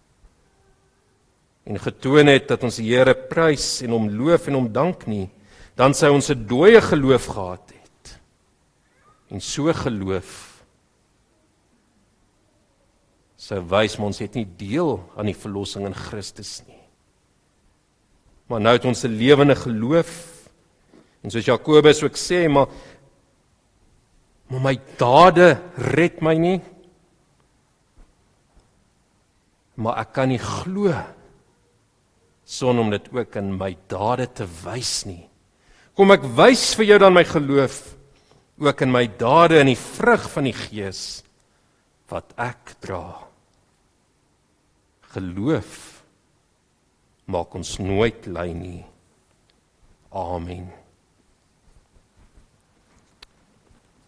en 1.66 1.80
getoon 1.80 2.28
het 2.28 2.48
dat 2.48 2.64
ons 2.64 2.80
die 2.82 2.90
Here 2.90 3.14
prys 3.14 3.82
en 3.86 3.94
hom 3.96 4.10
loof 4.10 4.48
en 4.48 4.58
hom 4.58 4.72
dank 4.74 5.06
nie, 5.08 5.30
dan 5.78 5.94
sou 5.94 6.14
ons 6.14 6.30
'n 6.30 6.48
dooie 6.48 6.82
geloof 6.82 7.26
gehad 7.26 7.72
het. 7.72 8.20
En 9.30 9.40
so 9.40 9.74
geloof 9.74 10.52
sou 13.42 13.60
wys 13.60 13.98
ons 14.00 14.20
het 14.20 14.36
nie 14.36 14.46
deel 14.46 15.00
aan 15.18 15.26
die 15.26 15.36
verlossing 15.36 15.86
in 15.86 15.94
Christus 15.94 16.62
nie. 16.68 16.78
Maar 18.48 18.62
nou 18.62 18.74
het 18.76 18.86
ons 18.86 19.04
'n 19.04 19.18
lewende 19.18 19.56
geloof. 19.56 20.12
En 21.24 21.32
soos 21.32 21.46
Jakobus 21.46 22.04
ook 22.04 22.18
sê, 22.18 22.50
maar 22.50 22.68
maar 24.50 24.62
my 24.62 24.80
dade 24.98 25.62
red 25.76 26.22
my 26.22 26.36
nie. 26.36 26.62
Maar 29.76 29.98
ek 30.00 30.14
kan 30.14 30.28
nie 30.28 30.38
glo 30.38 30.92
sonder 32.52 32.84
om 32.84 32.92
dit 32.92 33.08
ook 33.16 33.36
in 33.40 33.54
my 33.56 33.72
dade 33.92 34.28
te 34.36 34.48
wys 34.66 35.06
nie. 35.08 35.24
Kom 35.96 36.12
ek 36.12 36.26
wys 36.36 36.72
vir 36.80 36.94
jou 36.94 37.00
dan 37.04 37.16
my 37.16 37.24
geloof 37.28 37.80
ook 38.62 38.84
in 38.86 38.92
my 38.94 39.06
dade 39.20 39.60
en 39.62 39.72
die 39.72 39.80
vrug 39.80 40.28
van 40.36 40.50
die 40.50 40.56
Gees 40.56 41.22
wat 42.12 42.36
ek 42.40 42.76
dra 42.84 43.32
geloof 45.16 45.78
maak 47.32 47.56
ons 47.56 47.78
nooit 47.80 48.28
lei 48.28 48.52
nie. 48.56 48.82
Amen. 50.12 50.68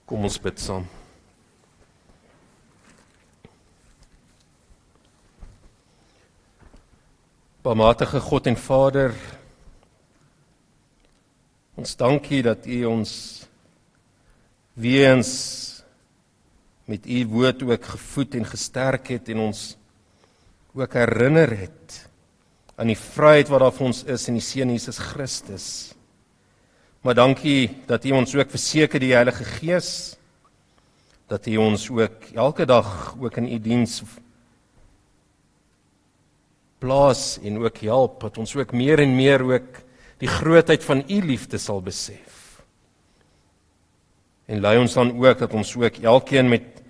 Kom 0.07 0.27
ons 0.27 0.39
bid 0.43 0.59
saam. 0.59 0.87
Barmhartige 7.63 8.19
God 8.19 8.47
en 8.51 8.57
Vader, 8.59 9.13
ons 11.79 11.93
dankie 11.95 12.41
dat 12.43 12.65
U 12.67 12.79
ons 12.89 13.11
weens 14.75 15.29
met 16.91 17.07
U 17.07 17.21
woord 17.31 17.63
ook 17.63 17.87
gevoed 17.93 18.35
en 18.35 18.49
gesterk 18.49 19.13
het 19.13 19.31
en 19.31 19.45
ons 19.45 19.61
ook 20.75 20.97
herinner 20.99 21.53
het 21.61 22.01
aan 22.75 22.91
die 22.91 22.99
vryheid 22.99 23.47
wat 23.53 23.63
daar 23.63 23.77
vir 23.77 23.87
ons 23.93 24.03
is 24.11 24.27
in 24.27 24.41
die 24.41 24.43
Seun 24.43 24.75
Jesus 24.75 24.99
Christus. 24.99 25.67
Maar 26.99 27.15
dankie 27.15 27.69
dat 27.87 28.03
U 28.03 28.11
ons 28.19 28.35
ook 28.35 28.51
verseker 28.51 28.99
die 28.99 29.15
Heilige 29.15 29.47
Gees 29.61 30.17
dat 31.31 31.47
U 31.47 31.55
ons 31.63 31.87
ook 31.95 32.27
elke 32.35 32.67
dag 32.67 33.15
ook 33.15 33.39
in 33.39 33.47
U 33.55 33.63
diens 33.71 34.01
plaas 36.83 37.39
en 37.43 37.61
ook 37.63 37.79
help 37.87 38.19
dat 38.25 38.37
ons 38.41 38.55
ook 38.59 38.75
meer 38.75 38.99
en 38.99 39.15
meer 39.15 39.43
ook 39.47 39.79
die 40.19 40.29
grootheid 40.29 40.83
van 40.83 41.03
U 41.07 41.19
liefde 41.23 41.59
sal 41.59 41.81
besef. 41.83 42.41
En 44.51 44.59
lei 44.63 44.75
ons 44.81 44.95
dan 44.95 45.13
ook 45.15 45.39
dat 45.39 45.55
ons 45.55 45.71
ook 45.79 46.01
elkeen 46.03 46.51
met 46.51 46.83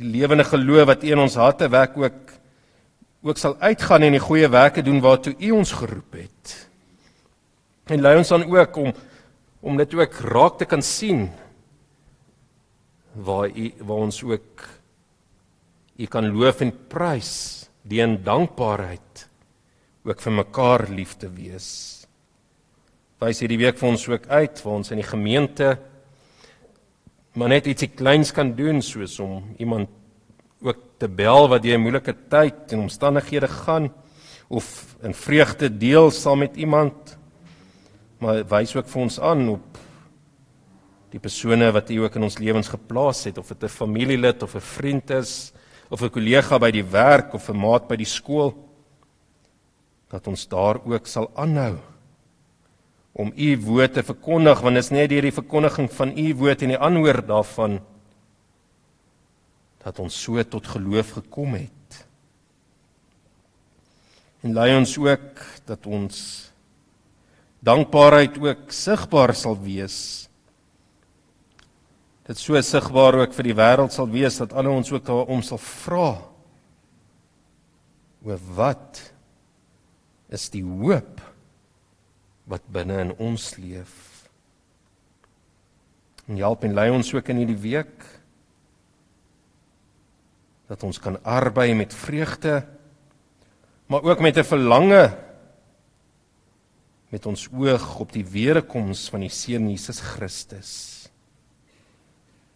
die 0.00 0.08
lewende 0.08 0.46
geloof 0.48 0.88
wat 0.88 1.04
in 1.04 1.20
ons 1.20 1.36
harte 1.36 1.68
wek 1.68 1.96
ook 2.00 2.36
ook 3.20 3.36
sal 3.36 3.52
uitgaan 3.60 4.06
en 4.06 4.14
die 4.16 4.22
goeie 4.22 4.48
werke 4.48 4.80
doen 4.80 5.02
waartoe 5.04 5.34
U 5.36 5.50
ons 5.60 5.74
geroep 5.76 6.16
het. 6.16 6.54
En 7.92 8.00
lei 8.00 8.16
ons 8.16 8.32
dan 8.32 8.48
ook 8.48 8.76
om 8.80 8.92
om 9.60 9.76
dit 9.76 9.92
ook 9.94 10.14
raak 10.32 10.56
te 10.56 10.64
kan 10.64 10.80
sien 10.82 11.26
waar 13.12 13.52
U 13.52 13.72
waar 13.84 14.06
ons 14.08 14.22
ook 14.24 14.68
U 16.00 16.06
kan 16.08 16.32
loof 16.32 16.64
en 16.64 16.72
prys 16.88 17.59
die 17.82 18.00
in 18.00 18.22
dankbaarheid 18.24 19.28
ook 20.04 20.20
vir 20.20 20.32
mekaar 20.32 20.88
lief 20.88 21.16
te 21.20 21.28
wees. 21.28 22.06
Wys 23.20 23.40
hierdie 23.40 23.60
week 23.60 23.78
vir 23.78 23.88
ons 23.88 24.08
ook 24.08 24.26
uit 24.26 24.62
waar 24.64 24.74
ons 24.74 24.90
in 24.90 25.00
die 25.02 25.10
gemeente 25.10 25.78
maar 27.38 27.52
net 27.52 27.68
ietsie 27.70 27.92
kleins 27.94 28.32
kan 28.34 28.54
doen 28.56 28.80
soos 28.82 29.18
om 29.22 29.54
iemand 29.62 29.90
ook 30.60 30.80
te 31.00 31.08
bel 31.08 31.48
wat 31.48 31.64
jy 31.64 31.76
'n 31.76 31.84
moeilike 31.84 32.14
tyd 32.28 32.72
en 32.72 32.86
omstandighede 32.88 33.48
gaan 33.48 33.92
of 34.48 34.96
in 35.02 35.14
vreugde 35.14 35.70
deel 35.70 36.10
saam 36.10 36.38
met 36.38 36.56
iemand. 36.56 37.16
Maar 38.18 38.44
wys 38.44 38.76
ook 38.76 38.88
vir 38.88 39.02
ons 39.02 39.20
aan 39.20 39.48
op 39.48 39.78
die 41.10 41.20
persone 41.20 41.72
wat 41.72 41.90
U 41.90 41.96
ook 42.02 42.16
in 42.16 42.22
ons 42.22 42.38
lewens 42.38 42.68
geplaas 42.68 43.24
het 43.24 43.38
of 43.38 43.48
dit 43.48 43.62
'n 43.62 43.68
familielid 43.68 44.42
of 44.42 44.54
'n 44.54 44.60
vriend 44.60 45.10
is 45.10 45.52
of 45.90 46.02
'n 46.02 46.10
kollega 46.10 46.58
by 46.58 46.70
die 46.70 46.84
werk 46.84 47.34
of 47.34 47.50
'n 47.50 47.56
maat 47.56 47.88
by 47.88 47.96
die 47.96 48.08
skool 48.08 48.54
dat 50.08 50.26
ons 50.26 50.48
daar 50.48 50.80
ook 50.84 51.06
sal 51.06 51.30
aanhou 51.34 51.78
om 53.12 53.32
u 53.36 53.58
woord 53.58 53.92
te 53.92 54.02
verkondig 54.02 54.60
want 54.60 54.74
dit 54.74 54.84
is 54.84 54.90
net 54.90 55.10
deur 55.10 55.22
die 55.22 55.40
verkondiging 55.40 55.90
van 55.92 56.18
u 56.18 56.34
woord 56.34 56.62
en 56.62 56.68
die 56.68 56.78
aanhoor 56.78 57.26
daarvan 57.26 57.80
dat 59.84 59.98
ons 59.98 60.14
so 60.22 60.42
tot 60.44 60.66
geloof 60.66 61.14
gekom 61.16 61.56
het. 61.56 62.04
En 64.44 64.54
lei 64.56 64.72
ons 64.76 64.92
ook 65.00 65.40
dat 65.68 65.86
ons 65.86 66.16
dankbaarheid 67.64 68.38
ook 68.40 68.72
sigbaar 68.72 69.34
sal 69.36 69.56
wees. 69.60 70.29
Dit 72.30 72.38
so 72.38 72.54
sigbaar 72.62 73.16
ook 73.24 73.32
vir 73.34 73.48
die 73.48 73.56
wêreld 73.58 73.90
sal 73.90 74.06
wees 74.12 74.36
dat 74.38 74.52
alle 74.54 74.70
ons 74.70 74.92
ook 74.92 75.02
daarom 75.02 75.40
sal 75.42 75.58
vra. 75.58 76.12
Oor 78.22 78.38
wat 78.54 79.00
is 80.30 80.44
die 80.54 80.62
hoop 80.62 81.18
wat 82.50 82.68
binne 82.70 83.00
in 83.02 83.10
ons 83.18 83.48
leef? 83.58 83.96
En 86.28 86.38
help 86.38 86.62
en 86.68 86.76
lei 86.78 86.86
ons 86.94 87.10
ook 87.16 87.32
in 87.34 87.42
hierdie 87.42 87.58
week 87.64 88.06
dat 90.70 90.86
ons 90.86 91.02
kan 91.02 91.18
arbei 91.26 91.72
met 91.74 91.90
vreugde 91.90 92.60
maar 93.90 94.06
ook 94.06 94.20
met 94.22 94.38
'n 94.38 94.46
verlange 94.46 95.18
met 97.10 97.26
ons 97.26 97.48
oog 97.50 97.98
op 97.98 98.12
die 98.12 98.24
wederkoms 98.24 99.10
van 99.10 99.20
die 99.20 99.34
Seun 99.34 99.66
Jesus 99.66 99.98
Christus 99.98 100.99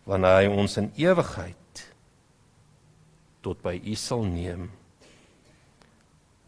wanneer 0.08 0.42
hy 0.42 0.50
ons 0.52 0.76
in 0.80 0.90
ewigheid 1.00 1.84
tot 3.44 3.60
by 3.64 3.76
U 3.80 3.96
sal 3.98 4.24
neem 4.28 4.68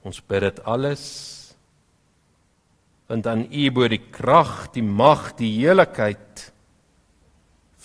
ons 0.07 0.21
bid 0.21 0.47
dit 0.47 0.61
alles 0.65 1.07
want 3.11 3.27
aan 3.31 3.47
U 3.49 3.65
bo 3.75 3.89
die 3.89 4.03
krag 4.03 4.69
die 4.77 4.85
mag 4.85 5.33
die 5.41 5.53
heiligheid 5.61 6.51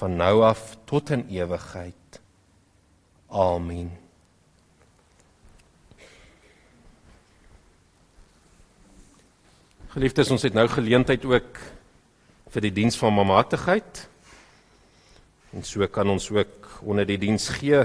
van 0.01 0.17
nou 0.17 0.41
af 0.47 0.75
tot 0.89 1.13
in 1.13 1.27
ewigheid 1.29 2.01
Amen. 3.31 3.87
Geliefdes, 9.91 10.31
ons 10.31 10.43
het 10.43 10.55
nou 10.55 10.65
geleentheid 10.67 11.23
ook 11.23 11.59
vir 12.51 12.65
die 12.67 12.73
diens 12.75 12.97
van 12.99 13.15
mamatigheid. 13.15 14.01
En 15.51 15.63
so 15.67 15.83
kan 15.91 16.07
ons 16.09 16.29
ook 16.31 16.69
onder 16.87 17.05
die 17.07 17.19
diens 17.19 17.49
gee 17.59 17.83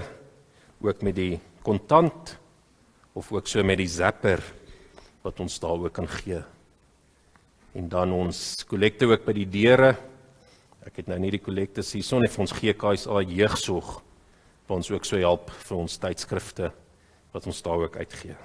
ook 0.80 1.02
met 1.02 1.16
die 1.16 1.40
kontant 1.66 2.36
of 3.16 3.32
ook 3.32 3.48
so 3.50 3.64
met 3.66 3.80
die 3.80 3.90
zapper 3.90 4.42
wat 5.24 5.40
ons 5.42 5.58
daar 5.58 5.82
ook 5.82 5.92
kan 5.96 6.08
gee. 6.08 6.42
En 7.74 7.88
dan 7.88 8.12
ons 8.14 8.64
kollekte 8.68 9.08
ook 9.10 9.24
by 9.26 9.34
die 9.36 9.48
deure. 9.50 9.96
Ek 10.86 11.02
het 11.02 11.10
nou 11.10 11.18
nie 11.20 11.32
die 11.34 11.42
kollekte 11.42 11.82
hierson 11.82 12.22
nie 12.22 12.30
vir 12.30 12.44
ons 12.46 12.54
GKSA 12.54 13.22
jeugsorg 13.26 13.96
wat 14.66 14.76
ons 14.78 14.90
ook 14.94 15.06
so 15.06 15.18
help 15.18 15.50
vir 15.66 15.78
ons 15.78 15.98
tydskrifte 16.02 16.70
wat 17.34 17.46
ons 17.50 17.62
daar 17.62 17.82
ook 17.86 17.98
uitgee. 17.98 18.36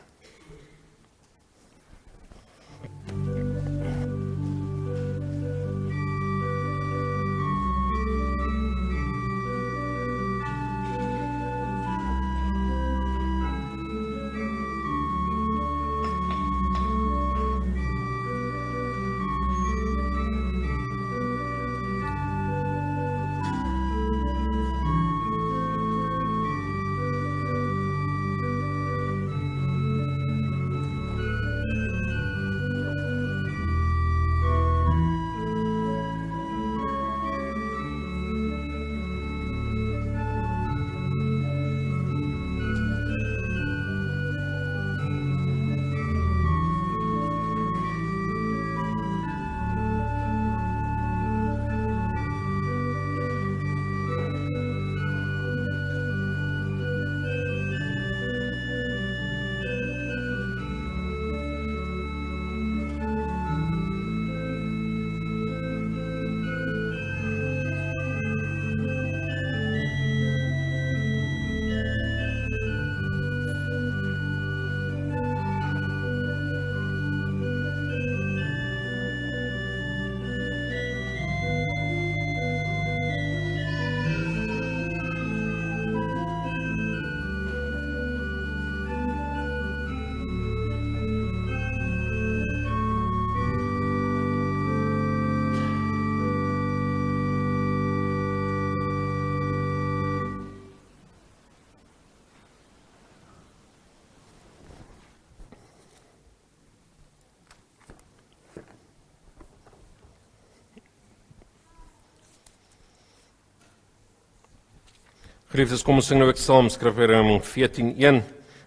Geliefdes, 115.52 115.82
kom 115.84 115.97
ons 115.99 116.08
sing 116.08 116.16
nou 116.16 116.30
ook 116.30 116.38
saam 116.39 116.70
Skrifgedeelte 116.72 117.43
14:1 117.43 118.22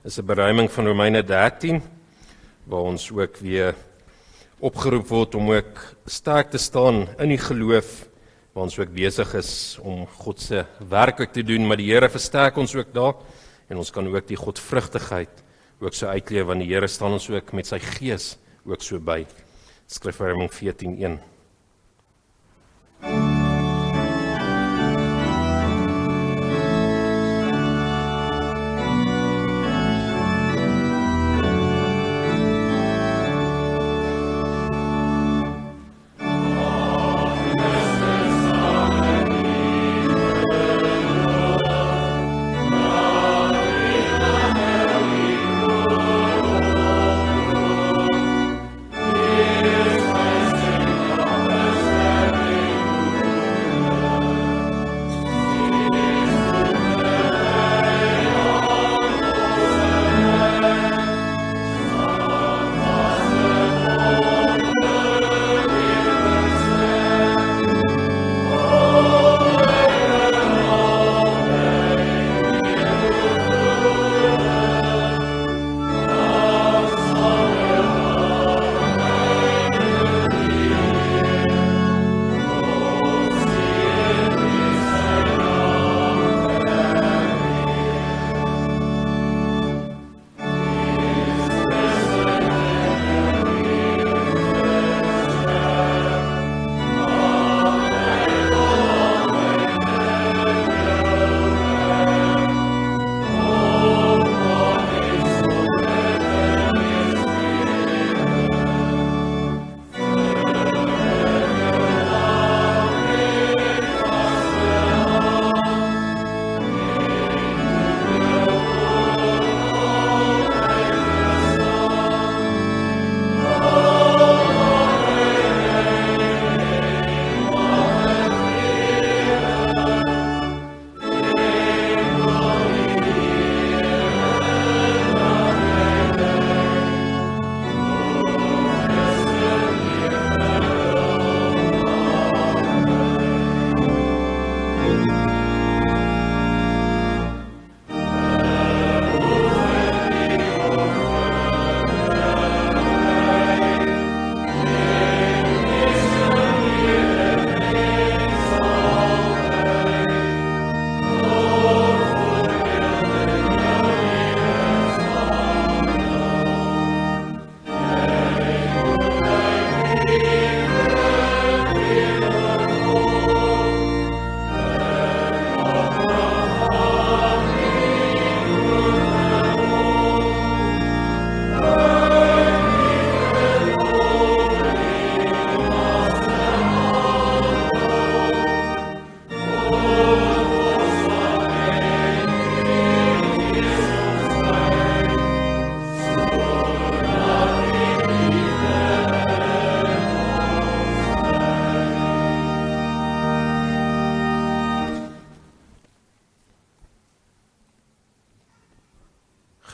is 0.05 0.18
'n 0.18 0.26
beruiming 0.26 0.68
van 0.70 0.87
Romeine 0.87 1.22
13 1.22 1.80
waar 2.66 2.85
ons 2.85 3.11
ook 3.11 3.37
weer 3.41 3.74
opgeroep 4.61 5.09
word 5.09 5.35
om 5.35 5.51
ook 5.51 5.80
sterk 6.05 6.51
te 6.51 6.59
staan 6.59 7.09
in 7.18 7.28
die 7.28 7.39
geloof 7.39 8.07
waar 8.53 8.64
ons 8.64 8.78
ook 8.78 8.93
besig 8.93 9.35
is 9.35 9.78
om 9.80 10.07
God 10.07 10.41
se 10.41 10.66
werk 10.89 11.32
te 11.32 11.43
doen, 11.43 11.66
maar 11.66 11.76
die 11.76 11.91
Here 11.91 12.11
versterk 12.11 12.57
ons 12.57 12.74
ook 12.74 12.93
daar 12.93 13.14
en 13.68 13.76
ons 13.76 13.91
kan 13.91 14.07
ook 14.07 14.28
die 14.28 14.37
godvrugtigheid 14.37 15.43
ook 15.80 15.95
so 15.95 16.07
uitleef 16.07 16.45
want 16.45 16.61
die 16.61 16.74
Here 16.74 16.87
staan 16.87 17.12
ons 17.12 17.30
ook 17.30 17.53
met 17.53 17.66
sy 17.66 17.78
gees 17.78 18.37
ook 18.66 18.82
so 18.82 18.99
by. 18.99 19.24
Skrifgedeelte 19.87 20.53
14:1 20.53 21.18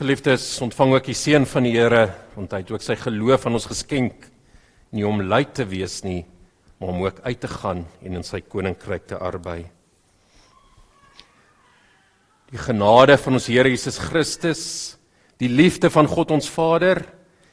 Geliefdes, 0.01 0.55
ontvang 0.65 0.95
ook 0.95 1.07
die 1.11 1.13
seën 1.13 1.43
van 1.45 1.61
die 1.67 1.75
Here, 1.75 2.07
want 2.33 2.55
hy 2.55 2.63
het 2.63 2.71
ook 2.73 2.81
sy 2.81 2.95
geloof 2.97 3.43
aan 3.45 3.53
ons 3.59 3.67
geskenk, 3.69 4.23
nie 4.97 5.05
om 5.05 5.21
lui 5.21 5.43
te 5.45 5.61
wees 5.69 5.99
nie, 6.01 6.23
maar 6.81 6.89
om 6.89 7.03
ook 7.03 7.19
uit 7.21 7.37
te 7.43 7.51
gaan 7.51 7.83
en 8.01 8.17
in 8.17 8.25
sy 8.25 8.39
koninkryk 8.41 9.05
te 9.11 9.19
arbei. 9.21 9.59
Die 12.49 12.63
genade 12.65 13.19
van 13.21 13.37
ons 13.37 13.51
Here 13.53 13.69
Jesus 13.69 14.01
Christus, 14.01 14.65
die 15.37 15.53
liefde 15.53 15.93
van 15.93 16.09
God 16.09 16.33
ons 16.33 16.49
Vader 16.49 17.03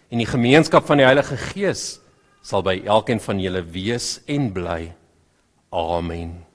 en 0.09 0.25
die 0.25 0.33
gemeenskap 0.33 0.89
van 0.89 1.05
die 1.05 1.09
Heilige 1.11 1.37
Gees 1.51 1.99
sal 2.41 2.65
by 2.65 2.79
elkeen 2.81 3.21
van 3.29 3.45
julle 3.45 3.67
wees 3.77 4.23
en 4.25 4.55
bly. 4.57 4.87
Amen. 5.69 6.48